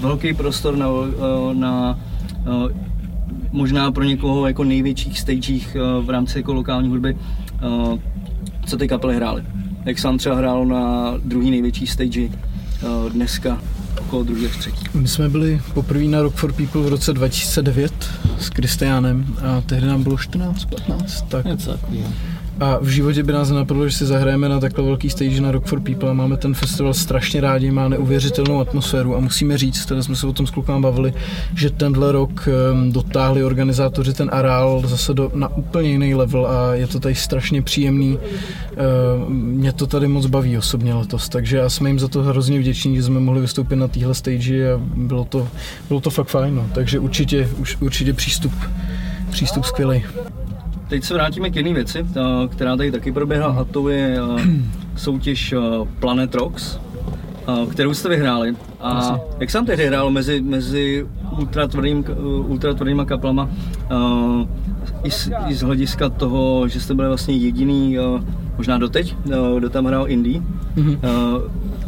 velký 0.00 0.34
prostor 0.34 0.76
na, 0.76 0.86
na 1.52 1.98
možná 3.52 3.92
pro 3.92 4.04
někoho 4.04 4.46
jako 4.46 4.64
největších 4.64 5.20
stagech 5.20 5.76
v 6.00 6.10
rámci 6.10 6.38
jako 6.38 6.54
lokální 6.54 6.88
hudby, 6.88 7.16
co 8.66 8.76
ty 8.76 8.88
kapely 8.88 9.16
hrály. 9.16 9.44
Jak 9.86 9.98
se 9.98 10.08
vám 10.08 10.18
třeba 10.18 10.36
hrálo 10.36 10.64
na 10.64 11.14
druhý 11.24 11.50
největší 11.50 11.86
stage 11.86 12.20
uh, 12.20 13.10
dneska 13.12 13.58
okolo 14.00 14.22
druhé 14.22 14.48
třetí. 14.48 14.84
My 14.94 15.08
jsme 15.08 15.28
byli 15.28 15.60
poprvé 15.74 16.04
na 16.04 16.22
Rock 16.22 16.34
for 16.34 16.52
People 16.52 16.82
v 16.82 16.88
roce 16.88 17.12
2009 17.12 18.10
s 18.40 18.50
Kristiánem 18.50 19.36
a 19.42 19.60
tehdy 19.60 19.86
nám 19.86 20.02
bylo 20.02 20.18
14, 20.18 20.64
15, 20.64 21.24
tak 21.28 21.44
Něco 21.44 21.70
takového. 21.70 22.08
A 22.60 22.78
v 22.80 22.88
životě 22.88 23.22
by 23.22 23.32
nás 23.32 23.50
napadlo, 23.50 23.88
že 23.88 23.96
si 23.96 24.06
zahrajeme 24.06 24.48
na 24.48 24.60
takhle 24.60 24.84
velký 24.84 25.10
stage 25.10 25.40
na 25.40 25.50
Rock 25.50 25.66
for 25.66 25.80
People 25.80 26.10
a 26.10 26.12
máme 26.12 26.36
ten 26.36 26.54
festival 26.54 26.94
strašně 26.94 27.40
rádi, 27.40 27.70
má 27.70 27.88
neuvěřitelnou 27.88 28.60
atmosféru 28.60 29.16
a 29.16 29.20
musíme 29.20 29.58
říct, 29.58 29.86
teda 29.86 30.02
jsme 30.02 30.16
se 30.16 30.26
o 30.26 30.32
tom 30.32 30.46
s 30.46 30.50
klukama 30.50 30.80
bavili, 30.80 31.14
že 31.56 31.70
tenhle 31.70 32.12
rok 32.12 32.48
um, 32.72 32.92
dotáhli 32.92 33.44
organizátoři 33.44 34.14
ten 34.14 34.30
areál 34.32 34.82
zase 34.86 35.14
do, 35.14 35.30
na 35.34 35.56
úplně 35.56 35.90
jiný 35.90 36.14
level 36.14 36.46
a 36.46 36.74
je 36.74 36.86
to 36.86 37.00
tady 37.00 37.14
strašně 37.14 37.62
příjemný. 37.62 38.18
Uh, 38.18 39.30
mě 39.30 39.72
to 39.72 39.86
tady 39.86 40.08
moc 40.08 40.26
baví 40.26 40.58
osobně 40.58 40.94
letos, 40.94 41.28
takže 41.28 41.56
já 41.56 41.68
jsme 41.68 41.88
jim 41.88 41.98
za 41.98 42.08
to 42.08 42.22
hrozně 42.22 42.58
vděční, 42.58 42.96
že 42.96 43.02
jsme 43.02 43.20
mohli 43.20 43.40
vystoupit 43.40 43.76
na 43.76 43.88
téhle 43.88 44.14
stage 44.14 44.72
a 44.72 44.80
bylo 44.96 45.24
to, 45.24 45.48
bylo 45.88 46.00
to 46.00 46.10
fakt 46.10 46.28
fajn, 46.28 46.54
no. 46.54 46.66
takže 46.74 46.98
určitě, 46.98 47.48
už, 47.58 47.76
určitě 47.80 48.12
přístup, 48.12 48.52
přístup 49.30 49.64
skvělý. 49.64 50.04
Teď 50.88 51.04
se 51.04 51.14
vrátíme 51.14 51.50
k 51.50 51.56
jedné 51.56 51.74
věci, 51.74 52.02
uh, 52.02 52.08
která 52.48 52.76
tady 52.76 52.92
taky 52.92 53.12
proběhla 53.12 53.56
a 53.60 53.64
to 53.64 53.88
je 53.88 54.22
uh, 54.22 54.40
soutěž 54.96 55.52
uh, 55.52 55.88
Planet 56.00 56.34
Rocks, 56.34 56.78
kterou 57.70 57.94
jste 57.94 58.08
vyhráli. 58.08 58.56
A 58.80 59.18
jak 59.40 59.50
se 59.50 59.58
vám 59.58 59.66
tehdy 59.66 59.86
hrálo 59.86 60.10
mezi, 60.10 60.40
mezi 60.40 61.06
ultratvrdým, 61.38 62.04
ultratvrdýma 62.46 63.04
kaplama 63.04 63.48
i, 65.04 65.10
z, 65.10 65.30
i 65.48 65.54
z 65.54 65.62
hlediska 65.62 66.08
toho, 66.08 66.68
že 66.68 66.80
jste 66.80 66.94
byli 66.94 67.08
vlastně 67.08 67.36
jediný, 67.36 67.96
možná 68.56 68.78
doteď, 68.78 69.16
kdo 69.58 69.70
tam 69.70 69.86
hrál 69.86 70.08
indie. 70.08 70.42
Mhm. 70.76 70.90
Uh, 70.90 71.42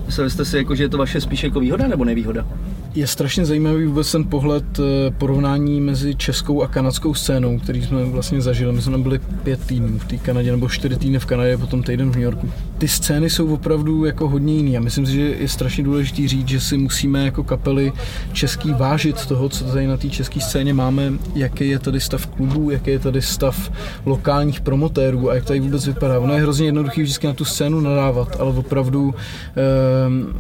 mysleli 0.07 0.31
jste 0.31 0.45
si, 0.45 0.57
jako, 0.57 0.75
že 0.75 0.85
je 0.85 0.89
to 0.89 0.99
vaše 0.99 1.21
spíš 1.21 1.45
jako 1.45 1.61
výhoda 1.61 1.89
nebo 1.89 2.05
nevýhoda? 2.05 2.47
Je 2.95 3.07
strašně 3.07 3.45
zajímavý 3.45 3.87
vůbec 3.87 4.13
ten 4.13 4.25
pohled 4.25 4.65
eh, 4.79 5.11
porovnání 5.11 5.81
mezi 5.81 6.15
českou 6.15 6.63
a 6.63 6.69
kanadskou 6.69 7.15
scénou, 7.15 7.59
který 7.59 7.83
jsme 7.83 8.05
vlastně 8.05 8.41
zažili. 8.41 8.73
My 8.73 8.83
jsme 8.83 8.93
tam 8.93 9.03
byli 9.03 9.19
pět 9.43 9.67
týdnů 9.67 9.99
v 9.99 10.05
té 10.05 10.17
Kanadě, 10.17 10.51
nebo 10.51 10.69
čtyři 10.69 10.97
týdny 10.97 11.19
v 11.19 11.27
Kanadě, 11.27 11.57
potom 11.57 11.83
týden 11.83 12.11
v 12.11 12.15
New 12.15 12.25
Yorku. 12.25 12.51
Ty 12.79 12.89
scény 12.89 13.31
jsou 13.31 13.55
opravdu 13.55 14.05
jako 14.05 14.29
hodně 14.29 14.55
jiný 14.55 14.77
a 14.77 14.81
myslím 14.81 15.07
si, 15.07 15.13
že 15.13 15.21
je 15.21 15.49
strašně 15.49 15.85
důležité 15.85 16.29
říct, 16.29 16.49
že 16.49 16.61
si 16.61 16.77
musíme 16.77 17.25
jako 17.25 17.45
kapely 17.45 17.93
český 18.33 18.73
vážit 18.73 19.27
toho, 19.27 19.49
co 19.49 19.65
tady 19.65 19.87
na 19.87 19.97
té 19.97 20.11
české 20.11 20.41
scéně 20.41 20.75
máme, 20.75 21.13
jaký 21.35 21.69
je 21.69 21.79
tady 21.79 22.01
stav 22.01 22.27
klubů, 22.27 22.71
jaký 22.71 22.91
je 22.91 22.99
tady 22.99 23.23
stav 23.23 23.71
lokálních 24.07 24.61
promotérů 24.61 25.31
a 25.31 25.35
jak 25.35 25.45
tady 25.45 25.61
vůbec 25.61 25.87
vypadá. 25.87 26.21
Ono 26.21 26.35
je 26.35 26.41
hrozně 26.41 26.67
jednoduchý 26.67 27.03
vždycky 27.03 27.27
na 27.27 27.33
tu 27.33 27.45
scénu 27.45 27.81
nadávat, 27.81 28.37
ale 28.41 28.51
opravdu 28.51 29.15
ehm, 29.57 30.35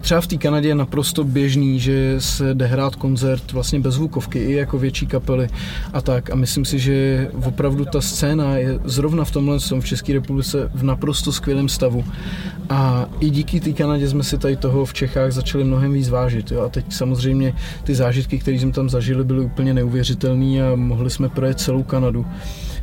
Třeba 0.00 0.20
v 0.20 0.26
té 0.26 0.36
Kanadě 0.36 0.68
je 0.68 0.74
naprosto 0.74 1.24
běžný, 1.24 1.80
že 1.80 2.16
se 2.18 2.54
jde 2.54 2.66
hrát 2.66 2.96
koncert 2.96 3.52
vlastně 3.52 3.80
bez 3.80 3.94
zvukovky, 3.94 4.38
i 4.38 4.52
jako 4.52 4.78
větší 4.78 5.06
kapely 5.06 5.48
a 5.92 6.00
tak. 6.00 6.30
A 6.30 6.34
myslím 6.34 6.64
si, 6.64 6.78
že 6.78 7.28
opravdu 7.44 7.84
ta 7.84 8.00
scéna 8.00 8.56
je 8.56 8.78
zrovna 8.84 9.24
v 9.24 9.30
tomhle 9.30 9.58
tom 9.60 9.80
v 9.80 9.86
České 9.86 10.12
republice 10.12 10.70
v 10.74 10.82
naprosto 10.82 11.32
skvělém 11.32 11.68
stavu. 11.68 12.04
A 12.68 13.06
i 13.20 13.30
díky 13.30 13.60
té 13.60 13.72
Kanadě 13.72 14.08
jsme 14.08 14.22
si 14.22 14.38
tady 14.38 14.56
toho 14.56 14.84
v 14.84 14.94
Čechách 14.94 15.32
začali 15.32 15.64
mnohem 15.64 15.92
víc 15.92 16.08
vážit. 16.08 16.50
Jo. 16.50 16.62
A 16.62 16.68
teď 16.68 16.92
samozřejmě 16.92 17.54
ty 17.84 17.94
zážitky, 17.94 18.38
které 18.38 18.56
jsme 18.58 18.72
tam 18.72 18.90
zažili, 18.90 19.24
byly 19.24 19.40
úplně 19.40 19.74
neuvěřitelné 19.74 20.62
a 20.62 20.76
mohli 20.76 21.10
jsme 21.10 21.28
projet 21.28 21.60
celou 21.60 21.82
Kanadu. 21.82 22.26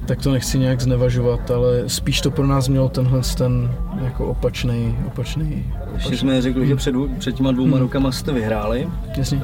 Tak 0.06 0.22
to 0.22 0.32
nechci 0.32 0.60
nějak 0.60 0.82
znevažovat, 0.82 1.51
ale 1.51 1.84
spíš 1.88 2.22
to 2.22 2.32
pro 2.32 2.48
nás 2.48 2.68
mělo 2.68 2.89
tenhle 2.89 3.22
ten 3.38 3.72
jako 4.04 4.25
opačný, 4.25 4.98
opačný, 5.08 5.74
Ještě 5.96 6.18
jsme 6.18 6.42
řekli, 6.42 6.68
že 6.68 6.75
před, 6.75 6.96
před 7.20 7.36
těma 7.36 7.51
dvouma 7.51 7.80
rokama 7.80 8.12
jste 8.12 8.32
vyhráli, 8.32 8.89
jasně. 9.18 9.44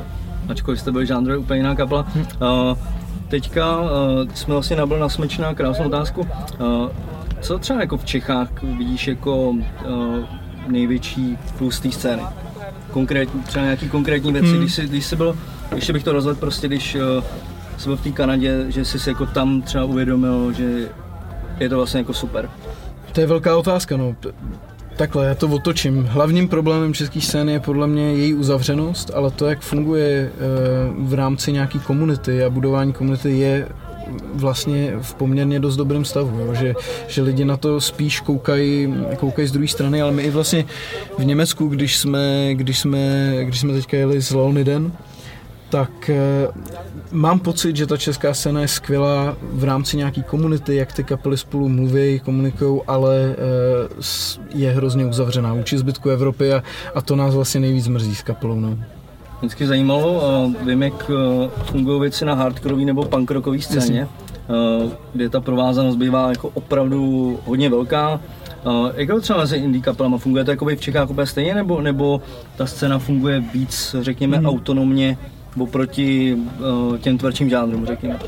ačkoliv 0.49 0.79
jste 0.79 0.91
byli 0.91 1.05
žánrově 1.05 1.37
úplně 1.37 1.59
jiná 1.59 1.75
kapela. 1.75 2.07
Uh, 2.15 2.77
teďka 3.27 3.81
uh, 3.81 3.87
jsme 4.33 4.53
vlastně 4.53 4.75
nabil 4.75 4.99
na 4.99 5.09
smečná 5.09 5.53
krásnou 5.53 5.85
otázku. 5.85 6.21
Uh, 6.21 6.89
co 7.41 7.59
třeba 7.59 7.79
jako 7.79 7.97
v 7.97 8.05
Čechách 8.05 8.63
vidíš 8.63 9.07
jako 9.07 9.49
uh, 9.49 9.59
největší 10.67 11.37
plus 11.57 11.79
té 11.79 11.91
scény? 11.91 12.23
Konkrétní, 12.91 13.41
třeba 13.41 13.65
nějaký 13.65 13.89
konkrétní 13.89 14.31
věci, 14.33 14.47
Hmm. 14.47 14.59
když, 14.59 14.73
jsi, 14.73 14.87
když 14.87 15.05
jsi 15.05 15.15
byl, 15.15 15.35
ještě 15.75 15.93
bych 15.93 16.03
to 16.03 16.13
rozvedl 16.13 16.39
prostě, 16.39 16.67
když 16.67 16.95
uh, 16.95 17.23
byl 17.85 17.97
v 17.97 18.01
té 18.01 18.11
Kanadě, 18.11 18.65
že 18.69 18.85
jsi 18.85 18.99
si 18.99 19.09
jako 19.09 19.25
tam 19.25 19.61
třeba 19.61 19.83
uvědomil, 19.83 20.53
že 20.53 20.89
je 21.59 21.69
to 21.69 21.77
vlastně 21.77 21.99
jako 21.99 22.13
super. 22.13 22.49
To 23.11 23.21
je 23.21 23.27
velká 23.27 23.57
otázka, 23.57 23.97
no. 23.97 24.15
Takhle, 24.97 25.25
já 25.25 25.35
to 25.35 25.47
otočím. 25.47 26.03
Hlavním 26.03 26.47
problémem 26.47 26.93
české 26.93 27.21
scény 27.21 27.51
je 27.51 27.59
podle 27.59 27.87
mě 27.87 28.13
její 28.13 28.33
uzavřenost, 28.33 29.11
ale 29.13 29.31
to, 29.31 29.45
jak 29.45 29.61
funguje 29.61 30.31
eh, 30.33 30.39
v 30.97 31.13
rámci 31.13 31.51
nějaký 31.51 31.79
komunity 31.79 32.43
a 32.43 32.49
budování 32.49 32.93
komunity 32.93 33.37
je 33.37 33.67
vlastně 34.33 34.93
v 35.01 35.13
poměrně 35.13 35.59
dost 35.59 35.75
dobrém 35.75 36.05
stavu, 36.05 36.39
jo? 36.39 36.53
Že, 36.53 36.75
že 37.07 37.21
lidi 37.21 37.45
na 37.45 37.57
to 37.57 37.81
spíš 37.81 38.19
koukají, 38.19 38.93
koukají 39.17 39.47
z 39.47 39.51
druhé 39.51 39.67
strany, 39.67 40.01
ale 40.01 40.11
my 40.11 40.23
i 40.23 40.29
vlastně 40.29 40.65
v 41.17 41.25
Německu, 41.25 41.67
když 41.67 41.97
jsme, 41.97 42.49
když 42.53 42.79
jsme, 42.79 43.35
když 43.43 43.59
jsme 43.59 43.73
teďka 43.73 43.97
jeli 43.97 44.21
z 44.21 44.31
Lolniden, 44.31 44.91
tak 45.73 46.09
eh, 46.09 46.47
mám 47.11 47.39
pocit, 47.39 47.75
že 47.75 47.87
ta 47.87 47.97
česká 47.97 48.33
scéna 48.33 48.61
je 48.61 48.67
skvělá 48.67 49.37
v 49.41 49.63
rámci 49.63 49.97
nějaký 49.97 50.23
komunity, 50.23 50.75
jak 50.75 50.93
ty 50.93 51.03
kapely 51.03 51.37
spolu 51.37 51.69
mluví, 51.69 52.19
komunikují, 52.19 52.81
ale 52.87 53.35
eh, 53.35 54.55
je 54.55 54.71
hrozně 54.71 55.05
uzavřená 55.05 55.53
vůči 55.53 55.77
zbytku 55.77 56.09
Evropy 56.09 56.53
a, 56.53 56.63
a 56.95 57.01
to 57.01 57.15
nás 57.15 57.35
vlastně 57.35 57.59
nejvíc 57.59 57.87
mrzí 57.87 58.15
s 58.15 58.23
kapelou. 58.23 58.59
No. 58.59 58.77
Vždycky 59.39 59.67
zajímalo, 59.67 60.13
uh, 60.45 60.67
vím, 60.67 60.83
jak 60.83 61.11
fungují 61.65 62.01
věci 62.01 62.25
na 62.25 62.33
hardcoreové 62.33 62.85
nebo 62.85 63.05
punk 63.05 63.31
rockové 63.31 63.61
scéně, 63.61 64.07
uh, 64.83 64.91
kde 65.13 65.29
ta 65.29 65.41
provázanost 65.41 65.97
bývá 65.97 66.29
jako 66.29 66.49
opravdu 66.53 67.39
hodně 67.45 67.69
velká. 67.69 68.19
Uh, 68.65 68.89
jak 68.95 69.09
to 69.09 69.21
třeba 69.21 69.39
mezi 69.39 69.57
indie 69.57 69.81
kapelama? 69.81 70.17
Funguje 70.17 70.43
to 70.43 70.51
jakoby 70.51 70.75
v 70.75 70.81
Čechách 70.81 71.09
úplně 71.09 71.27
stejně, 71.27 71.55
nebo, 71.55 71.81
nebo 71.81 72.21
ta 72.55 72.65
scéna 72.65 72.99
funguje 72.99 73.43
víc, 73.53 73.95
řekněme, 74.01 74.37
Hmm. 74.37 74.45
autonomně 74.45 75.17
oproti 75.57 76.33
uh, 76.33 76.97
těm 76.97 77.17
tvrdším 77.17 77.49
žánrům, 77.49 77.85
řekněme? 77.85 78.19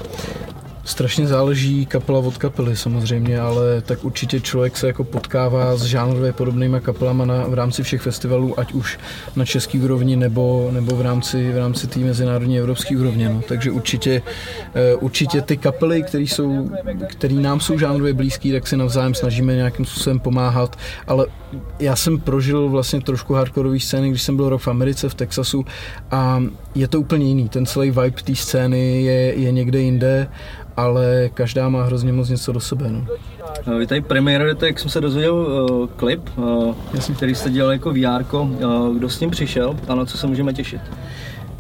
Strašně 0.86 1.28
záleží 1.28 1.86
kapela 1.86 2.20
od 2.20 2.38
kapely 2.38 2.76
samozřejmě, 2.76 3.40
ale 3.40 3.82
tak 3.82 4.06
určitě 4.06 4.40
člověk 4.40 4.78
se 4.78 4.88
jako 4.88 5.04
potkává 5.04 5.76
s 5.76 5.84
žánrově 5.84 6.34
podobnými 6.34 6.82
kapelama 6.82 7.26
na, 7.26 7.48
v 7.48 7.54
rámci 7.54 7.84
všech 7.84 8.02
festivalů, 8.02 8.60
ať 8.60 8.74
už 8.74 9.00
na 9.36 9.46
český 9.46 9.80
úrovni 9.80 10.16
nebo, 10.16 10.70
nebo 10.72 10.96
v 10.96 11.02
rámci, 11.02 11.52
v 11.52 11.58
rámci 11.58 11.88
té 11.88 12.00
mezinárodní 12.00 12.60
evropské 12.60 12.98
úrovně. 12.98 13.30
No. 13.30 13.42
Takže 13.48 13.72
určitě, 13.72 14.22
eh, 14.76 14.96
určitě 14.96 15.42
ty 15.42 15.58
kapely, 15.58 16.04
které 16.04 16.24
jsou, 16.24 16.70
který 17.08 17.36
nám 17.36 17.60
jsou 17.60 17.80
žánrově 17.80 18.14
blízký, 18.14 18.52
tak 18.52 18.68
si 18.68 18.78
navzájem 18.78 19.14
snažíme 19.14 19.56
nějakým 19.56 19.86
způsobem 19.86 20.20
pomáhat, 20.20 20.76
ale 21.08 21.28
já 21.80 21.96
jsem 21.96 22.20
prožil 22.20 22.70
vlastně 22.70 23.02
trošku 23.02 23.34
hardcoreové 23.34 23.80
scény, 23.80 24.10
když 24.10 24.22
jsem 24.22 24.36
byl 24.36 24.50
rok 24.50 24.62
v 24.62 24.68
Americe, 24.68 25.10
v 25.10 25.14
Texasu 25.16 25.66
a 26.12 26.44
je 26.76 26.88
to 26.88 27.00
úplně 27.00 27.26
jiný. 27.26 27.50
Ten 27.50 27.66
celý 27.66 27.92
vibe 27.92 28.24
té 28.24 28.36
scény 28.36 29.02
je, 29.02 29.40
je 29.40 29.52
někde 29.52 29.80
jinde 29.80 30.28
ale 30.78 31.30
každá 31.34 31.70
má 31.70 31.84
hrozně 31.84 32.14
moc 32.14 32.30
něco 32.30 32.52
do 32.52 32.60
sebe. 32.60 32.86
No. 32.90 33.06
Vy 33.78 33.88
tady 33.88 34.02
premiérujete, 34.02 34.68
jak 34.68 34.80
jsem 34.80 34.90
se 34.90 35.02
dozvěděl, 35.02 35.36
uh, 35.36 35.88
klip, 35.88 36.30
uh, 36.36 36.76
který 37.18 37.36
jste 37.36 37.50
dělal 37.50 37.72
jako 37.72 37.92
VR. 37.92 38.26
Uh, 38.32 38.98
kdo 38.98 39.10
s 39.10 39.20
ním 39.20 39.30
přišel 39.30 39.78
a 39.88 39.96
na 39.96 40.06
co 40.06 40.18
se 40.18 40.28
můžeme 40.28 40.54
těšit? 40.54 40.82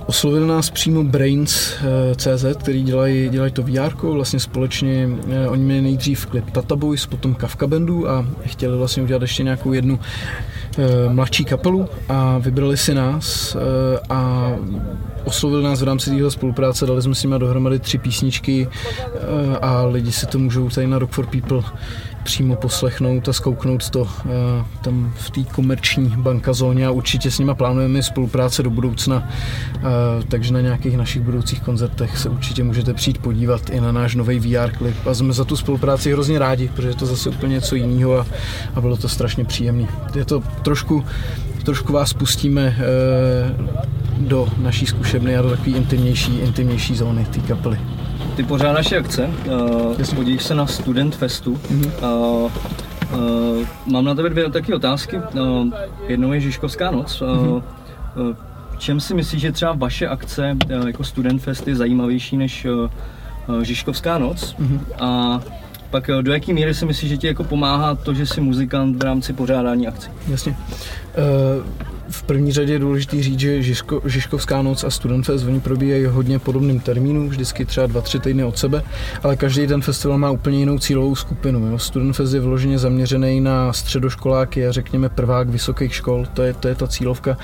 Oslovil 0.05 0.47
nás 0.47 0.69
přímo 0.69 1.03
Brains.cz, 1.03 2.45
který 2.57 2.83
dělají, 2.83 3.29
dělají 3.29 3.51
to 3.51 3.63
VR, 3.63 3.95
vlastně 4.01 4.39
společně, 4.39 5.09
oni 5.49 5.63
měli 5.63 5.81
nejdřív 5.81 6.25
klip 6.25 6.51
Tata 6.51 6.75
Boys, 6.75 7.05
potom 7.05 7.35
Kafka 7.35 7.67
Bandu 7.67 8.09
a 8.09 8.25
chtěli 8.45 8.77
vlastně 8.77 9.03
udělat 9.03 9.21
ještě 9.21 9.43
nějakou 9.43 9.73
jednu 9.73 9.99
mladší 11.09 11.45
kapelu 11.45 11.89
a 12.09 12.37
vybrali 12.37 12.77
si 12.77 12.93
nás 12.93 13.57
a 14.09 14.51
oslovil 15.25 15.61
nás 15.61 15.81
v 15.81 15.83
rámci 15.83 16.09
téhle 16.09 16.31
spolupráce, 16.31 16.85
dali 16.85 17.01
jsme 17.01 17.15
s 17.15 17.23
nimi 17.23 17.35
dohromady 17.39 17.79
tři 17.79 17.97
písničky 17.97 18.67
eh, 18.67 19.57
a 19.61 19.85
lidi 19.85 20.11
si 20.11 20.25
to 20.25 20.39
můžou 20.39 20.69
tady 20.69 20.87
na 20.87 20.99
Rock 20.99 21.11
for 21.11 21.25
People 21.27 21.61
přímo 22.25 22.55
poslechnout 22.55 23.29
a 23.29 23.33
zkouknout 23.33 23.89
to 23.89 24.07
eh, 24.25 24.29
tam 24.83 25.13
v 25.15 25.29
té 25.29 25.43
komerční 25.43 26.13
bankazóně 26.17 26.87
a 26.87 26.91
určitě 26.91 27.31
s 27.31 27.39
nimi 27.39 27.51
plánujeme 27.55 28.03
spolupráce 28.03 28.63
do 28.63 28.69
budoucna, 28.69 29.29
eh, 29.75 29.81
takže 30.27 30.53
na 30.53 30.61
nějakých 30.61 30.97
našich 30.97 31.21
budoucích 31.21 31.61
koncertech 31.61 32.17
se 32.17 32.29
určitě 32.29 32.63
můžete 32.63 32.93
přijít 32.93 33.17
podívat 33.17 33.69
i 33.69 33.81
na 33.81 33.91
náš 33.91 34.15
nový 34.15 34.39
VR 34.39 34.71
klip 34.71 35.07
a 35.07 35.13
jsme 35.13 35.33
za 35.33 35.45
tu 35.45 35.57
spolupráci 35.57 36.11
hrozně 36.11 36.39
rádi, 36.39 36.67
protože 36.67 36.87
je 36.87 36.95
to 36.95 37.05
zase 37.05 37.29
úplně 37.29 37.53
něco 37.53 37.75
jiného 37.75 38.19
a, 38.19 38.25
a 38.75 38.81
bylo 38.81 38.97
to 38.97 39.09
strašně 39.09 39.45
příjemné. 39.45 39.87
Je 40.15 40.25
to 40.25 40.43
trošku 40.63 41.03
trošku 41.63 41.93
vás 41.93 42.13
pustíme 42.13 42.77
do 44.17 44.47
naší 44.57 44.85
zkušebny 44.85 45.37
a 45.37 45.41
do 45.41 45.49
takové 45.49 45.77
intimnější, 45.77 46.39
intimnější 46.39 46.95
zóny 46.95 47.25
té 47.25 47.39
kapely. 47.39 47.79
Ty 48.35 48.43
pořádáš 48.43 48.91
akce, 48.91 49.29
uh, 49.97 50.15
podíš 50.15 50.43
se 50.43 50.55
na 50.55 50.67
Student 50.67 51.15
Festu. 51.15 51.53
Mm-hmm. 51.53 51.91
Uh, 52.43 52.51
uh, 53.19 53.67
mám 53.85 54.05
na 54.05 54.15
tebe 54.15 54.29
dvě 54.29 54.49
takové 54.49 54.75
otázky. 54.75 55.17
Uh, 55.17 55.67
jednou 56.07 56.33
je 56.33 56.39
Žižkovská 56.39 56.91
noc. 56.91 57.21
Uh, 57.21 57.27
mm-hmm. 57.27 57.63
uh, 58.15 58.35
čem 58.77 58.99
si 58.99 59.13
myslíš, 59.13 59.41
že 59.41 59.51
třeba 59.51 59.73
vaše 59.73 60.07
akce 60.07 60.57
uh, 60.79 60.87
jako 60.87 61.03
Student 61.03 61.41
Fest 61.41 61.67
je 61.67 61.75
zajímavější 61.75 62.37
než 62.37 62.65
uh, 63.47 63.61
Žižkovská 63.61 64.17
noc? 64.17 64.55
Mm-hmm. 64.59 64.79
A 64.99 65.41
pak 65.89 66.09
do 66.21 66.33
jaké 66.33 66.53
míry 66.53 66.73
si 66.73 66.85
myslíš, 66.85 67.09
že 67.09 67.17
ti 67.17 67.27
jako 67.27 67.43
pomáhá 67.43 67.95
to, 67.95 68.13
že 68.13 68.25
jsi 68.25 68.41
muzikant 68.41 69.03
v 69.03 69.03
rámci 69.03 69.33
pořádání 69.33 69.87
akcí? 69.87 70.09
Jasně. 70.27 70.55
Uh 70.57 71.94
v 72.09 72.23
první 72.23 72.51
řadě 72.51 72.73
je 72.73 72.79
důležité 72.79 73.23
říct, 73.23 73.39
že 73.39 73.63
Žižko, 73.63 74.01
Žižkovská 74.05 74.61
noc 74.61 74.83
a 74.83 74.89
Studentfest 74.89 75.45
oni 75.45 75.59
probíhají 75.59 76.05
hodně 76.05 76.39
podobným 76.39 76.79
termínům, 76.79 77.29
vždycky 77.29 77.65
třeba 77.65 77.87
dva, 77.87 78.01
tři 78.01 78.19
týdny 78.19 78.43
od 78.43 78.57
sebe, 78.57 78.83
ale 79.23 79.35
každý 79.35 79.67
ten 79.67 79.81
festival 79.81 80.17
má 80.17 80.31
úplně 80.31 80.59
jinou 80.59 80.79
cílovou 80.79 81.15
skupinu. 81.15 81.67
Jo. 81.67 81.79
Studentfest 81.79 82.33
je 82.33 82.39
vloženě 82.39 82.79
zaměřený 82.79 83.41
na 83.41 83.73
středoškoláky 83.73 84.67
a 84.67 84.71
řekněme 84.71 85.09
prvák 85.09 85.49
vysokých 85.49 85.95
škol, 85.95 86.25
to 86.33 86.41
je, 86.43 86.53
to 86.53 86.67
je 86.67 86.75
ta 86.75 86.87
cílovka. 86.87 87.37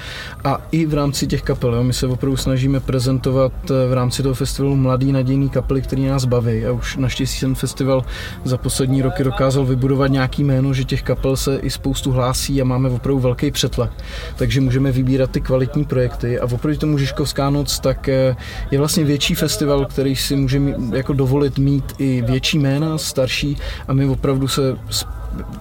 A 0.43 0.61
i 0.71 0.85
v 0.85 0.93
rámci 0.93 1.27
těch 1.27 1.41
kapel, 1.41 1.75
jo, 1.75 1.83
my 1.83 1.93
se 1.93 2.07
opravdu 2.07 2.37
snažíme 2.37 2.79
prezentovat 2.79 3.53
eh, 3.65 3.89
v 3.89 3.93
rámci 3.93 4.23
toho 4.23 4.35
festivalu 4.35 4.75
mladý 4.75 5.11
nadějný 5.11 5.49
kapely, 5.49 5.81
který 5.81 6.05
nás 6.05 6.25
baví. 6.25 6.65
A 6.65 6.71
už 6.71 6.97
naštěstí 6.97 7.39
ten 7.39 7.55
festival 7.55 8.05
za 8.43 8.57
poslední 8.57 9.01
roky 9.01 9.23
dokázal 9.23 9.65
vybudovat 9.65 10.07
nějaký 10.07 10.43
jméno, 10.43 10.73
že 10.73 10.83
těch 10.83 11.01
kapel 11.01 11.37
se 11.37 11.57
i 11.57 11.69
spoustu 11.69 12.11
hlásí 12.11 12.61
a 12.61 12.65
máme 12.65 12.89
opravdu 12.89 13.19
velký 13.19 13.51
přetlak. 13.51 13.91
Takže 14.35 14.50
takže 14.51 14.61
můžeme 14.61 14.91
vybírat 14.91 15.31
ty 15.31 15.41
kvalitní 15.41 15.85
projekty. 15.85 16.39
A 16.39 16.45
oproti 16.45 16.77
tomu 16.77 16.97
Žižkovská 16.97 17.49
noc 17.49 17.79
tak 17.79 18.09
eh, 18.09 18.35
je 18.71 18.77
vlastně 18.77 19.03
větší 19.03 19.35
festival, 19.35 19.85
který 19.85 20.15
si 20.15 20.35
může 20.35 20.61
jako 20.93 21.13
dovolit 21.13 21.57
mít 21.57 21.93
i 21.97 22.21
větší 22.21 22.59
jména, 22.59 22.97
starší. 22.97 23.57
A 23.87 23.93
my 23.93 24.05
opravdu 24.05 24.47
se 24.47 24.77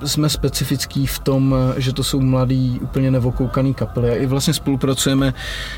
jsme 0.05 0.29
specifický 0.29 1.07
v 1.07 1.19
tom, 1.19 1.55
že 1.77 1.93
to 1.93 2.05
jsou 2.05 2.21
mladý, 2.21 2.79
úplně 2.83 3.11
nevokoukaný 3.11 3.75
kapely. 3.75 4.11
A 4.11 4.15
i 4.15 4.27
vlastně 4.27 4.55
spolupracujeme 4.55 5.35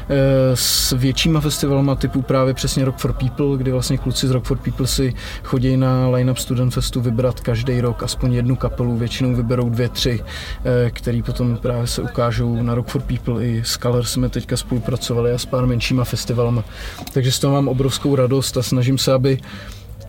eh, 0.08 0.16
s 0.54 0.92
většíma 0.92 1.40
festivalama 1.40 1.94
typu 1.94 2.22
právě 2.22 2.54
přesně 2.54 2.84
Rock 2.84 2.96
for 2.98 3.12
People, 3.12 3.56
kdy 3.56 3.72
vlastně 3.72 3.98
kluci 3.98 4.28
z 4.28 4.30
Rock 4.30 4.44
for 4.44 4.58
People 4.58 4.86
si 4.86 5.14
chodí 5.44 5.76
na 5.76 6.08
line-up 6.08 6.38
Student 6.38 6.74
Festu 6.74 7.00
vybrat 7.00 7.40
každý 7.40 7.80
rok 7.80 8.02
aspoň 8.02 8.32
jednu 8.32 8.56
kapelu, 8.56 8.96
většinou 8.96 9.34
vyberou 9.34 9.70
dvě, 9.70 9.88
tři, 9.88 10.20
eh, 10.64 10.90
který 10.90 11.22
potom 11.22 11.56
právě 11.56 11.86
se 11.86 12.02
ukážou 12.02 12.62
na 12.62 12.74
Rock 12.74 12.88
for 12.88 13.02
People. 13.02 13.46
I 13.46 13.62
s 13.64 13.78
Color 13.78 14.04
jsme 14.04 14.28
teďka 14.28 14.56
spolupracovali 14.56 15.32
a 15.32 15.38
s 15.38 15.46
pár 15.46 15.66
menšíma 15.66 16.04
festivalama. 16.04 16.64
Takže 17.12 17.32
z 17.32 17.38
toho 17.38 17.54
mám 17.54 17.68
obrovskou 17.68 18.16
radost 18.16 18.56
a 18.56 18.62
snažím 18.62 18.98
se, 18.98 19.12
aby 19.12 19.38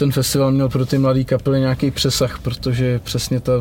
ten 0.04 0.12
festival 0.12 0.52
měl 0.52 0.70
pro 0.70 0.86
ty 0.86 0.98
mladé 0.98 1.24
kapely 1.24 1.60
nějaký 1.60 1.92
přesah, 1.92 2.40
protože 2.40 3.00
přesně 3.00 3.40
ta, 3.40 3.52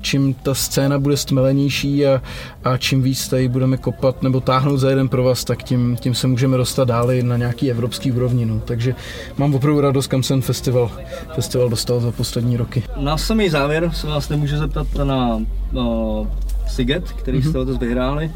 čím 0.00 0.34
ta 0.34 0.54
scéna 0.54 0.98
bude 0.98 1.16
stmelenější 1.16 2.06
a, 2.06 2.22
a 2.64 2.76
čím 2.76 3.02
víc 3.02 3.28
tady 3.28 3.48
budeme 3.48 3.76
kopat 3.76 4.22
nebo 4.22 4.40
táhnout 4.40 4.80
za 4.80 4.90
jeden 4.90 5.08
pro 5.08 5.24
vás, 5.24 5.44
tak 5.44 5.62
tím, 5.62 5.96
tím 5.96 6.14
se 6.14 6.26
můžeme 6.26 6.56
dostat 6.56 6.88
dále 6.88 7.22
na 7.22 7.36
nějaký 7.36 7.70
evropský 7.70 8.12
úrovni. 8.12 8.46
No. 8.46 8.60
Takže 8.64 8.94
mám 9.36 9.54
opravdu 9.54 9.80
radost, 9.80 10.06
kam 10.06 10.22
jsem 10.22 10.42
festival, 10.42 10.90
festival 11.34 11.68
dostal 11.68 12.00
za 12.00 12.12
poslední 12.12 12.56
roky. 12.56 12.82
Na 12.96 13.18
samý 13.18 13.48
závěr 13.48 13.90
se 13.94 14.06
vás 14.06 14.28
nemůžu 14.28 14.56
zeptat 14.56 14.86
na 15.04 15.42
uh, 15.72 16.26
Siget, 16.66 17.12
který 17.12 17.38
mm-hmm. 17.38 17.48
jste 17.48 17.58
letos 17.58 17.78
vyhráli. 17.78 18.32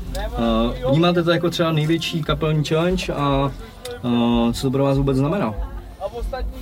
Uh, 0.85 0.91
vnímáte 0.91 1.23
to 1.23 1.31
jako 1.31 1.51
třeba 1.51 1.73
největší 1.73 2.23
kapelní 2.23 2.65
challenge 2.65 3.13
a 3.13 3.53
uh, 4.03 4.53
co 4.53 4.63
to 4.63 4.71
pro 4.71 4.85
vás 4.85 4.99
vůbec 4.99 5.17
znamená? 5.17 5.72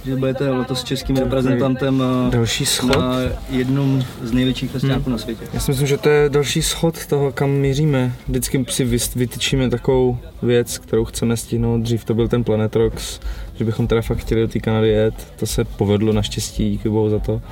Že 0.04 0.16
budete 0.16 0.50
letos 0.50 0.84
českým 0.84 1.16
reprezentantem 1.16 2.02
další 2.30 2.66
schod. 2.66 2.96
na 2.96 3.16
jednom 3.50 4.02
z 4.22 4.32
největších 4.32 4.70
festiáků 4.70 5.02
hmm. 5.02 5.12
na 5.12 5.18
světě. 5.18 5.44
Já 5.52 5.60
si 5.60 5.70
myslím, 5.70 5.86
že 5.86 5.98
to 5.98 6.08
je 6.08 6.28
další 6.28 6.62
schod 6.62 7.06
toho, 7.06 7.32
kam 7.32 7.50
míříme. 7.50 8.12
Vždycky 8.28 8.64
si 8.68 8.84
vytyčíme 9.16 9.70
takovou 9.70 10.18
věc, 10.42 10.78
kterou 10.78 11.04
chceme 11.04 11.36
stihnout. 11.36 11.82
Dřív 11.82 12.04
to 12.04 12.14
byl 12.14 12.28
ten 12.28 12.44
Planet 12.44 12.76
Rocks, 12.76 13.20
že 13.54 13.64
bychom 13.64 13.86
teda 13.86 14.02
fakt 14.02 14.18
chtěli 14.18 14.40
do 14.40 14.48
té 14.48 14.58
Kanady 14.58 14.88
jet. 14.88 15.14
To 15.36 15.46
se 15.46 15.64
povedlo 15.64 16.12
naštěstí, 16.12 16.70
díky 16.70 16.88
bohu 16.88 17.10
za 17.10 17.18
to. 17.18 17.42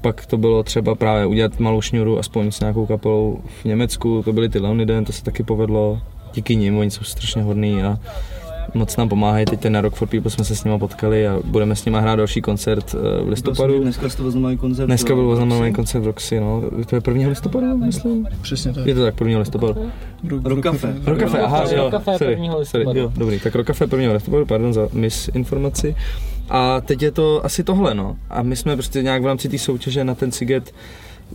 Pak 0.00 0.26
to 0.26 0.36
bylo 0.36 0.62
třeba 0.62 0.94
právě 0.94 1.26
udělat 1.26 1.60
malou 1.60 1.80
šňuru 1.80 2.18
aspoň 2.18 2.50
s 2.50 2.60
nějakou 2.60 2.86
kapelou 2.86 3.40
v 3.62 3.64
Německu, 3.64 4.22
to 4.22 4.32
byly 4.32 4.48
ty 4.48 4.58
Leoniden, 4.58 5.04
to 5.04 5.12
se 5.12 5.24
taky 5.24 5.42
povedlo. 5.42 6.00
Díky 6.34 6.56
nim, 6.56 6.78
oni 6.78 6.90
jsou 6.90 7.04
strašně 7.04 7.42
hodní 7.42 7.82
a 7.82 7.98
moc 8.74 8.96
nám 8.96 9.08
pomáhají. 9.08 9.46
Teď 9.46 9.60
ten 9.60 9.72
na 9.72 9.80
Rock 9.80 9.94
for 9.94 10.08
People 10.08 10.30
jsme 10.30 10.44
se 10.44 10.56
s 10.56 10.64
nimi 10.64 10.78
potkali 10.78 11.28
a 11.28 11.38
budeme 11.44 11.76
s 11.76 11.84
nimi 11.84 11.98
hrát 12.00 12.16
další 12.16 12.40
koncert 12.40 12.94
eh, 12.94 13.24
v 13.24 13.28
listopadu. 13.28 13.82
Dneska 13.82 14.08
jste 14.08 14.22
oznamený 14.22 14.56
koncert. 14.56 14.86
Dneska 14.86 15.14
byl 15.14 15.30
oznamený 15.30 15.72
koncert 15.72 16.00
v 16.00 16.06
Roxy, 16.06 16.40
no. 16.40 16.62
To 16.86 16.96
je 16.96 17.02
1. 17.08 17.28
listopadu, 17.28 17.76
myslím. 17.76 18.28
Přesně 18.40 18.72
tak. 18.72 18.86
Je 18.86 18.94
to 18.94 19.02
tak, 19.04 19.20
1. 19.20 19.38
listopadu. 19.38 19.90
Rokafe. 20.44 20.94
Rokafe, 21.04 21.38
aha, 21.38 21.64
jo. 21.70 21.84
Rokafe 21.84 22.18
sorry, 22.18 22.32
1. 22.32 22.56
listopadu. 22.56 22.84
Sorry, 22.84 23.00
jo, 23.00 23.12
dobrý, 23.16 23.40
tak 23.40 23.54
Rokafe 23.54 23.84
1. 23.84 24.12
listopadu, 24.12 24.46
pardon 24.46 24.72
za 24.72 24.88
misinformaci. 24.92 25.96
A 26.50 26.80
teď 26.80 27.02
je 27.02 27.10
to 27.10 27.44
asi 27.44 27.64
tohle, 27.64 27.94
no. 27.94 28.16
A 28.30 28.42
my 28.42 28.56
jsme 28.56 28.76
prostě 28.76 29.02
nějak 29.02 29.22
v 29.22 29.26
rámci 29.26 29.48
té 29.48 29.58
soutěže 29.58 30.04
na 30.04 30.14
ten 30.14 30.32
Siget 30.32 30.74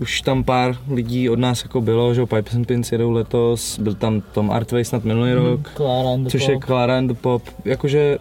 už 0.02 0.22
tam 0.22 0.44
pár 0.44 0.76
lidí 0.90 1.30
od 1.30 1.40
nás 1.40 1.64
jako 1.64 1.82
bylo, 1.82 2.14
že 2.14 2.26
Pipes 2.26 2.56
and 2.56 2.68
Pins 2.68 2.92
jedou 2.92 3.12
letos, 3.12 3.80
byl 3.80 3.94
tam 3.94 4.22
Tom 4.22 4.52
Artway 4.52 4.86
snad 4.86 5.04
minulý 5.04 5.32
mm, 5.32 5.38
rok, 5.38 5.72
Clara 5.76 6.10
což 6.30 6.42
Pop. 6.42 6.50
je 6.50 6.60
Clara 6.60 6.98
and 6.98 7.08
the 7.08 7.14
Pop, 7.14 7.44
jakože 7.66 8.18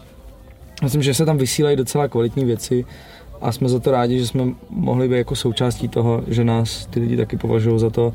myslím, 0.83 1.03
že 1.03 1.15
se 1.15 1.25
tam 1.25 1.39
vysílají 1.39 1.77
docela 1.77 2.09
kvalitní 2.09 2.45
věci 2.45 2.85
a 3.41 3.53
jsme 3.53 3.69
za 3.69 3.81
to 3.81 3.91
rádi, 3.91 4.19
že 4.19 4.27
jsme 4.27 4.45
mohli 4.71 5.09
být 5.09 5.17
jako 5.17 5.37
součástí 5.37 5.89
toho, 5.89 6.23
že 6.29 6.45
nás 6.45 6.87
ty 6.87 7.01
lidi 7.01 7.17
taky 7.17 7.37
považují 7.37 7.79
za 7.79 7.91
to 7.91 8.15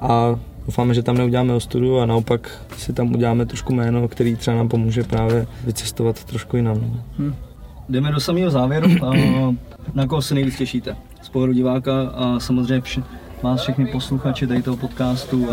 a 0.00 0.38
doufáme, 0.66 0.94
že 0.94 1.02
tam 1.02 1.16
neuděláme 1.16 1.54
ostudu 1.54 1.98
a 2.00 2.06
naopak 2.06 2.66
si 2.76 2.92
tam 2.92 3.12
uděláme 3.12 3.46
trošku 3.46 3.74
jméno, 3.74 4.08
který 4.08 4.36
třeba 4.36 4.56
nám 4.56 4.68
pomůže 4.68 5.02
právě 5.02 5.46
vycestovat 5.64 6.24
trošku 6.24 6.56
jinam. 6.56 7.02
Hmm. 7.18 7.34
Jdeme 7.88 8.12
do 8.12 8.20
samého 8.20 8.50
závěru. 8.50 8.88
na 9.94 10.06
koho 10.06 10.22
se 10.22 10.34
nejvíc 10.34 10.56
těšíte? 10.56 10.96
Z 11.22 11.28
pohledu 11.28 11.52
diváka 11.52 12.02
a 12.08 12.40
samozřejmě 12.40 12.80
vše, 12.80 13.02
vás 13.42 13.60
všechny 13.62 13.86
posluchače 13.86 14.46
tady 14.46 14.62
toho 14.62 14.76
podcastu 14.76 15.48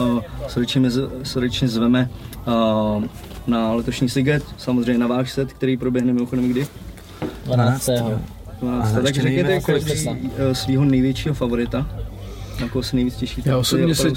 srdečně, 0.48 0.82
srdečně 1.24 1.68
zveme 1.68 2.10
na 3.48 3.72
letošní 3.74 4.10
Siget, 4.10 4.44
samozřejmě 4.58 4.98
na 4.98 5.08
váš 5.08 5.32
set, 5.32 5.54
který 5.54 5.78
proběhne 5.78 6.14
mimochodem 6.14 6.50
kdy? 6.50 6.68
12. 7.46 7.90
12. 8.62 8.94
Ale 8.94 9.04
Tak 9.04 9.06
ještě 9.06 9.24
nevíme, 9.24 9.38
řekněte 9.38 9.52
jako 9.54 9.66
kolik 9.66 9.84
přesně. 9.86 10.18
svého 10.54 10.86
největšího 10.86 11.36
favorita. 11.36 11.88
Na 12.62 12.70
koho 12.70 12.84
se 12.84 12.96
nejvíc 12.96 13.16
těšíte? 13.16 13.50
Já 13.50 13.58
osobně 13.58 13.96
se 13.96 14.10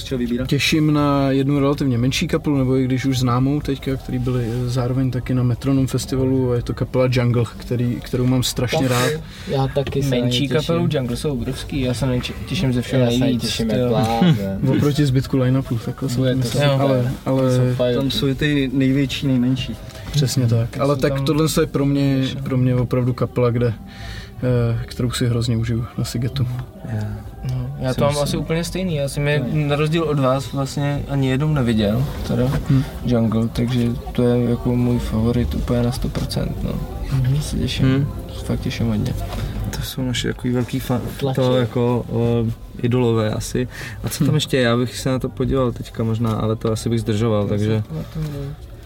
těším 0.47 0.93
na 0.93 1.31
jednu 1.31 1.61
relativně 1.61 1.99
menší 1.99 2.29
kapelu, 2.29 2.59
nebo 2.59 2.77
i 2.77 2.85
když 2.85 3.05
už 3.05 3.19
známou 3.19 3.61
teďka, 3.61 3.97
který 3.97 4.19
byli 4.19 4.47
zároveň 4.67 5.11
taky 5.11 5.35
na 5.35 5.43
Metronom 5.43 5.87
festivalu, 5.87 6.51
a 6.51 6.55
je 6.57 6.63
to 6.63 6.75
kapela 6.75 7.09
Jungle, 7.13 7.45
který, 7.59 8.01
kterou 8.01 8.27
mám 8.27 8.43
strašně 8.43 8.89
rád. 8.89 9.11
Já 9.49 9.67
taky 9.69 10.03
se 10.03 10.09
Menší 10.09 10.49
kapelu 10.49 10.89
Jungle 10.91 11.17
jsou 11.17 11.33
obrovský, 11.33 11.81
já 11.81 11.95
se 11.95 12.07
těším 12.47 12.73
ze 12.73 12.83
všeho 12.83 13.07
nejvíc. 13.07 13.43
těším 13.43 13.71
jak 13.71 13.79
jo. 14.65 14.77
Oproti 14.77 15.07
zbytku 15.07 15.37
line-upu, 15.37 15.79
takhle 15.85 16.09
jsem 16.09 16.19
Bude 16.19 16.35
to 16.35 16.43
to 16.43 16.49
super. 16.49 16.69
Ale, 16.69 17.13
ale. 17.27 17.75
Tam 17.95 18.11
jsou 18.11 18.35
ty 18.35 18.71
největší, 18.73 19.27
nejmenší. 19.27 19.77
přesně 20.11 20.47
tak. 20.47 20.79
Ale 20.79 20.97
tak 20.97 21.21
tohle 21.21 21.47
je 21.61 21.67
pro 21.67 21.87
mě, 21.87 22.29
pro 22.43 22.57
mě 22.57 22.75
opravdu 22.75 23.13
kapela, 23.13 23.51
kde 23.51 23.67
eh, 23.67 24.85
kterou 24.87 25.11
si 25.11 25.27
hrozně 25.27 25.57
užiju 25.57 25.85
na 25.99 26.05
Sigetu. 26.05 26.47
No, 27.45 27.71
já 27.79 27.95
to 27.95 28.05
mám 28.05 28.19
asi 28.19 28.37
úplně 28.37 28.65
stejný, 28.65 28.95
já 28.95 29.09
jsem 29.09 29.29
je 29.29 29.45
na 29.53 29.77
rozdíl 29.77 30.03
od 30.03 30.19
vás 30.19 30.53
vlastně 30.53 31.03
ani 31.09 31.31
jednou 31.31 31.53
neviděl, 31.53 32.05
teda 32.29 32.45
Hm. 32.71 32.83
Jungle, 33.07 33.49
takže 33.53 33.89
to 34.13 34.23
je 34.23 34.51
jako 34.51 34.77
můj 34.77 34.99
favorit 34.99 35.55
úplně 35.55 35.83
na 35.83 35.91
100%, 35.91 36.49
no. 36.63 36.73
Se 37.41 37.57
těším, 37.57 37.87
Hmm. 37.87 38.07
fakt 38.45 38.61
těším 38.61 38.87
hodně. 38.87 39.13
To 39.77 39.83
jsou 39.83 40.03
naši 40.03 40.27
takový 40.27 40.53
velký 40.53 40.81
fan, 40.81 41.01
Tlačí. 41.21 41.37
to 41.37 41.57
jako 41.57 42.07
uh, 42.09 42.51
idolové 42.83 43.31
asi. 43.31 43.69
A 44.05 44.09
co 44.09 44.19
tam 44.25 44.33
Hm. 44.33 44.35
ještě, 44.35 44.59
já 44.59 44.77
bych 44.77 44.99
se 44.99 45.09
na 45.11 45.19
to 45.19 45.29
podíval 45.29 45.73
teďka 45.73 46.05
možná, 46.05 46.33
ale 46.33 46.57
to 46.57 46.73
asi 46.73 46.89
bych 46.89 47.01
zdržoval, 47.01 47.47
takže 47.49 47.83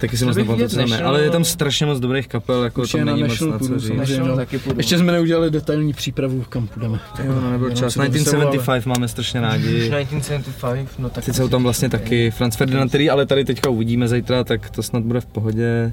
taky 0.03 0.17
si 0.17 0.21
To 0.21 0.27
moc 0.27 0.37
nepamatuju, 0.37 0.69
co 0.69 0.77
tam 0.77 0.93
je. 0.93 1.03
Ale 1.03 1.23
je 1.23 1.31
tam 1.31 1.45
strašně 1.45 1.87
moc 1.87 2.01
dobrých 2.01 2.29
kapel, 2.29 2.65
jako 2.65 2.87
to 2.87 2.99
na 2.99 3.05
není 3.05 3.23
moc 3.23 3.41
na 3.41 3.59
co 3.59 3.79
říct. 3.79 4.19
no. 4.19 4.39
Ještě 4.77 4.99
jsme 4.99 5.13
neudělali 5.13 5.51
detailní 5.51 5.93
přípravu, 5.93 6.45
kam 6.49 6.67
půjdeme. 6.67 7.01
Jo, 7.25 7.41
no, 7.43 7.51
nebyl 7.51 7.71
čas. 7.71 7.93
si 7.93 7.99
to 7.99 8.11
představuju, 8.11 8.51
1975 8.51 8.87
máme 8.87 9.09
strašně 9.09 9.41
rádi. 9.41 9.65
1975, 9.65 10.89
no 10.99 11.11
tak... 11.11 11.25
Teď 11.25 11.35
jsou 11.35 11.49
tam 11.49 11.63
vlastně 11.63 11.89
taky 11.89 12.31
Franz 12.31 12.57
Ferdinand, 12.57 12.89
který 12.89 13.11
ale 13.11 13.27
tady 13.27 13.45
teďka 13.45 13.71
uvidíme 13.71 14.09
zítra, 14.09 14.45
tak 14.45 14.71
to 14.71 14.83
snad 14.83 15.03
bude 15.03 15.21
v 15.21 15.27
pohodě. 15.27 15.93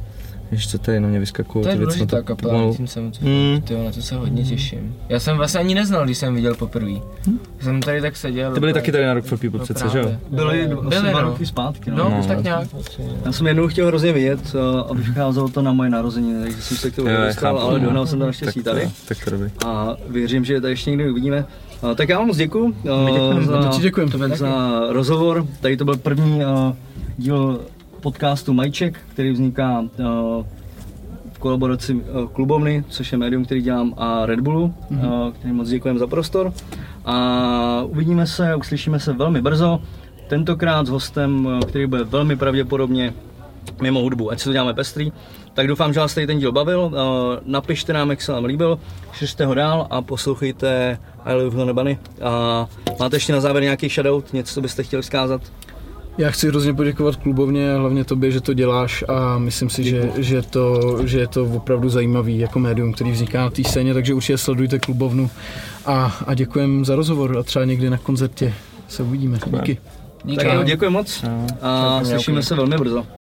Víš, 0.51 0.67
co 0.71 0.77
tady 0.77 0.99
na 0.99 1.07
mě 1.07 1.19
vyskakují 1.19 1.63
To 1.63 1.69
je 1.69 1.75
důležitá 1.75 2.17
to 2.17 2.23
kapela, 2.23 2.53
pomalu. 2.53 2.71
1975, 2.71 3.29
Hmm. 3.51 3.61
tyjo, 3.61 3.83
na 3.83 3.91
to 3.91 4.01
se 4.01 4.15
hodně 4.15 4.43
těším. 4.43 4.95
Já 5.09 5.19
jsem 5.19 5.37
vlastně 5.37 5.59
ani 5.59 5.75
neznal, 5.75 6.05
když 6.05 6.17
jsem 6.17 6.35
viděl 6.35 6.55
poprvé. 6.55 6.91
Jsem 7.61 7.79
tady 7.81 8.01
tak 8.01 8.15
seděl. 8.15 8.53
Ty 8.53 8.59
byli 8.59 8.73
taky 8.73 8.91
tady 8.91 9.05
na 9.05 9.13
Rock 9.13 9.25
for 9.25 9.37
People 9.37 9.59
No 9.59 9.63
přece, 9.65 9.89
že 9.89 9.99
jo? 9.99 10.11
Byly, 10.29 10.63
asi 10.87 11.01
dva 11.01 11.21
no. 11.21 11.29
roky 11.29 11.45
zpátky. 11.45 11.91
No, 11.91 11.97
No. 11.97 12.09
No. 12.09 12.23
tak 12.27 12.43
nějak. 12.43 12.67
Já 13.25 13.31
jsem 13.31 13.47
jednou 13.47 13.67
chtěl 13.67 13.87
hrozně 13.87 14.13
vidět 14.13 14.55
a 14.89 14.93
vycházelo 14.93 15.49
to 15.49 15.61
na 15.61 15.73
moje 15.73 15.89
narozeniny, 15.89 16.41
takže 16.41 16.61
jsem 16.61 16.77
se 16.77 16.91
k 16.91 16.95
tomu 16.95 17.09
chápu. 17.31 17.59
ale 17.59 17.79
dohnal 17.79 18.07
jsem 18.07 18.19
to 18.19 18.25
naštěstí 18.25 18.63
tady. 18.63 18.89
tak 19.07 19.17
to. 19.25 19.67
A 19.67 19.95
věřím, 20.09 20.45
že 20.45 20.61
tady 20.61 20.73
ještě 20.73 20.89
někdy 20.89 21.11
uvidíme. 21.11 21.45
Tak 21.95 22.09
já 22.09 22.17
vám 22.17 22.27
moc 22.27 22.37
děkuju 22.37 22.75
děkujeme, 22.81 23.45
za, 23.45 23.79
děkujeme. 23.81 24.29
za, 24.29 24.35
za 24.35 24.79
rozhovor. 24.89 25.45
Tady 25.61 25.77
to 25.77 25.85
byl 25.85 25.97
první 25.97 26.45
uh, 26.45 26.73
díl 27.17 27.61
podcastu 27.99 28.53
Majček, 28.53 28.99
který 29.13 29.31
vzniká 29.31 29.79
uh, 29.79 29.85
v 31.33 31.39
kolaboraci 31.39 31.93
uh, 31.93 32.27
klubovny, 32.27 32.83
což 32.89 33.11
je 33.11 33.17
médium, 33.17 33.45
který 33.45 33.61
dělám, 33.61 33.93
a 33.97 34.25
Red 34.25 34.39
Bullu, 34.39 34.73
mm-hmm. 34.91 35.27
uh, 35.27 35.33
který 35.33 35.53
moc 35.53 35.69
děkujeme 35.69 35.99
za 35.99 36.07
prostor. 36.07 36.53
A 37.05 37.83
uvidíme 37.83 38.27
se, 38.27 38.55
uslyšíme 38.55 38.99
se 38.99 39.13
velmi 39.13 39.41
brzo. 39.41 39.79
Tentokrát 40.27 40.87
s 40.87 40.89
hostem, 40.89 41.49
který 41.67 41.87
bude 41.87 42.03
velmi 42.03 42.35
pravděpodobně 42.35 43.13
mimo 43.81 43.99
hudbu, 43.99 44.31
ať 44.31 44.39
si 44.39 44.45
to 44.45 44.53
děláme 44.53 44.73
pestrý. 44.73 45.11
Tak 45.53 45.67
doufám, 45.67 45.93
že 45.93 45.99
vás 45.99 46.15
tady 46.15 46.27
ten 46.27 46.39
díl 46.39 46.51
bavil. 46.51 46.91
Napište 47.45 47.93
nám, 47.93 48.09
jak 48.09 48.21
se 48.21 48.31
vám 48.31 48.45
líbil, 48.45 48.79
šiřte 49.13 49.45
ho 49.45 49.53
dál 49.53 49.87
a 49.89 50.01
poslouchejte 50.01 50.97
I 51.25 51.33
Love 51.33 51.57
Honey 51.57 51.73
Bunny. 51.73 51.99
A 52.21 52.67
máte 52.99 53.15
ještě 53.15 53.33
na 53.33 53.41
závěr 53.41 53.63
nějaký 53.63 53.89
shoutout, 53.89 54.33
něco, 54.33 54.53
co 54.53 54.61
byste 54.61 54.83
chtěli 54.83 55.01
vzkázat? 55.01 55.41
Já 56.17 56.31
chci 56.31 56.47
hrozně 56.47 56.73
poděkovat 56.73 57.15
klubovně 57.15 57.73
a 57.73 57.77
hlavně 57.77 58.03
tobě, 58.03 58.31
že 58.31 58.41
to 58.41 58.53
děláš 58.53 59.03
a 59.07 59.37
myslím 59.37 59.69
si, 59.69 59.83
že, 59.83 60.11
že, 60.17 60.41
to, 60.41 60.97
že 61.05 61.19
je 61.19 61.27
to 61.27 61.45
opravdu 61.45 61.89
zajímavý 61.89 62.39
jako 62.39 62.59
médium, 62.59 62.93
který 62.93 63.11
vzniká 63.11 63.41
na 63.41 63.49
té 63.49 63.63
scéně, 63.63 63.93
takže 63.93 64.13
určitě 64.13 64.37
sledujte 64.37 64.79
klubovnu 64.79 65.29
a, 65.85 66.17
a 66.27 66.33
děkujem 66.33 66.85
za 66.85 66.95
rozhovor 66.95 67.37
a 67.37 67.43
třeba 67.43 67.65
někdy 67.65 67.89
na 67.89 67.97
koncertě 67.97 68.53
se 68.87 69.03
uvidíme. 69.03 69.39
Díky. 69.45 69.77
Tak 70.35 70.47
jo, 70.53 70.63
děkuji 70.63 70.89
moc 70.89 71.25
a 71.61 72.01
slyšíme 72.03 72.43
se 72.43 72.55
velmi 72.55 72.77
brzo. 72.77 73.18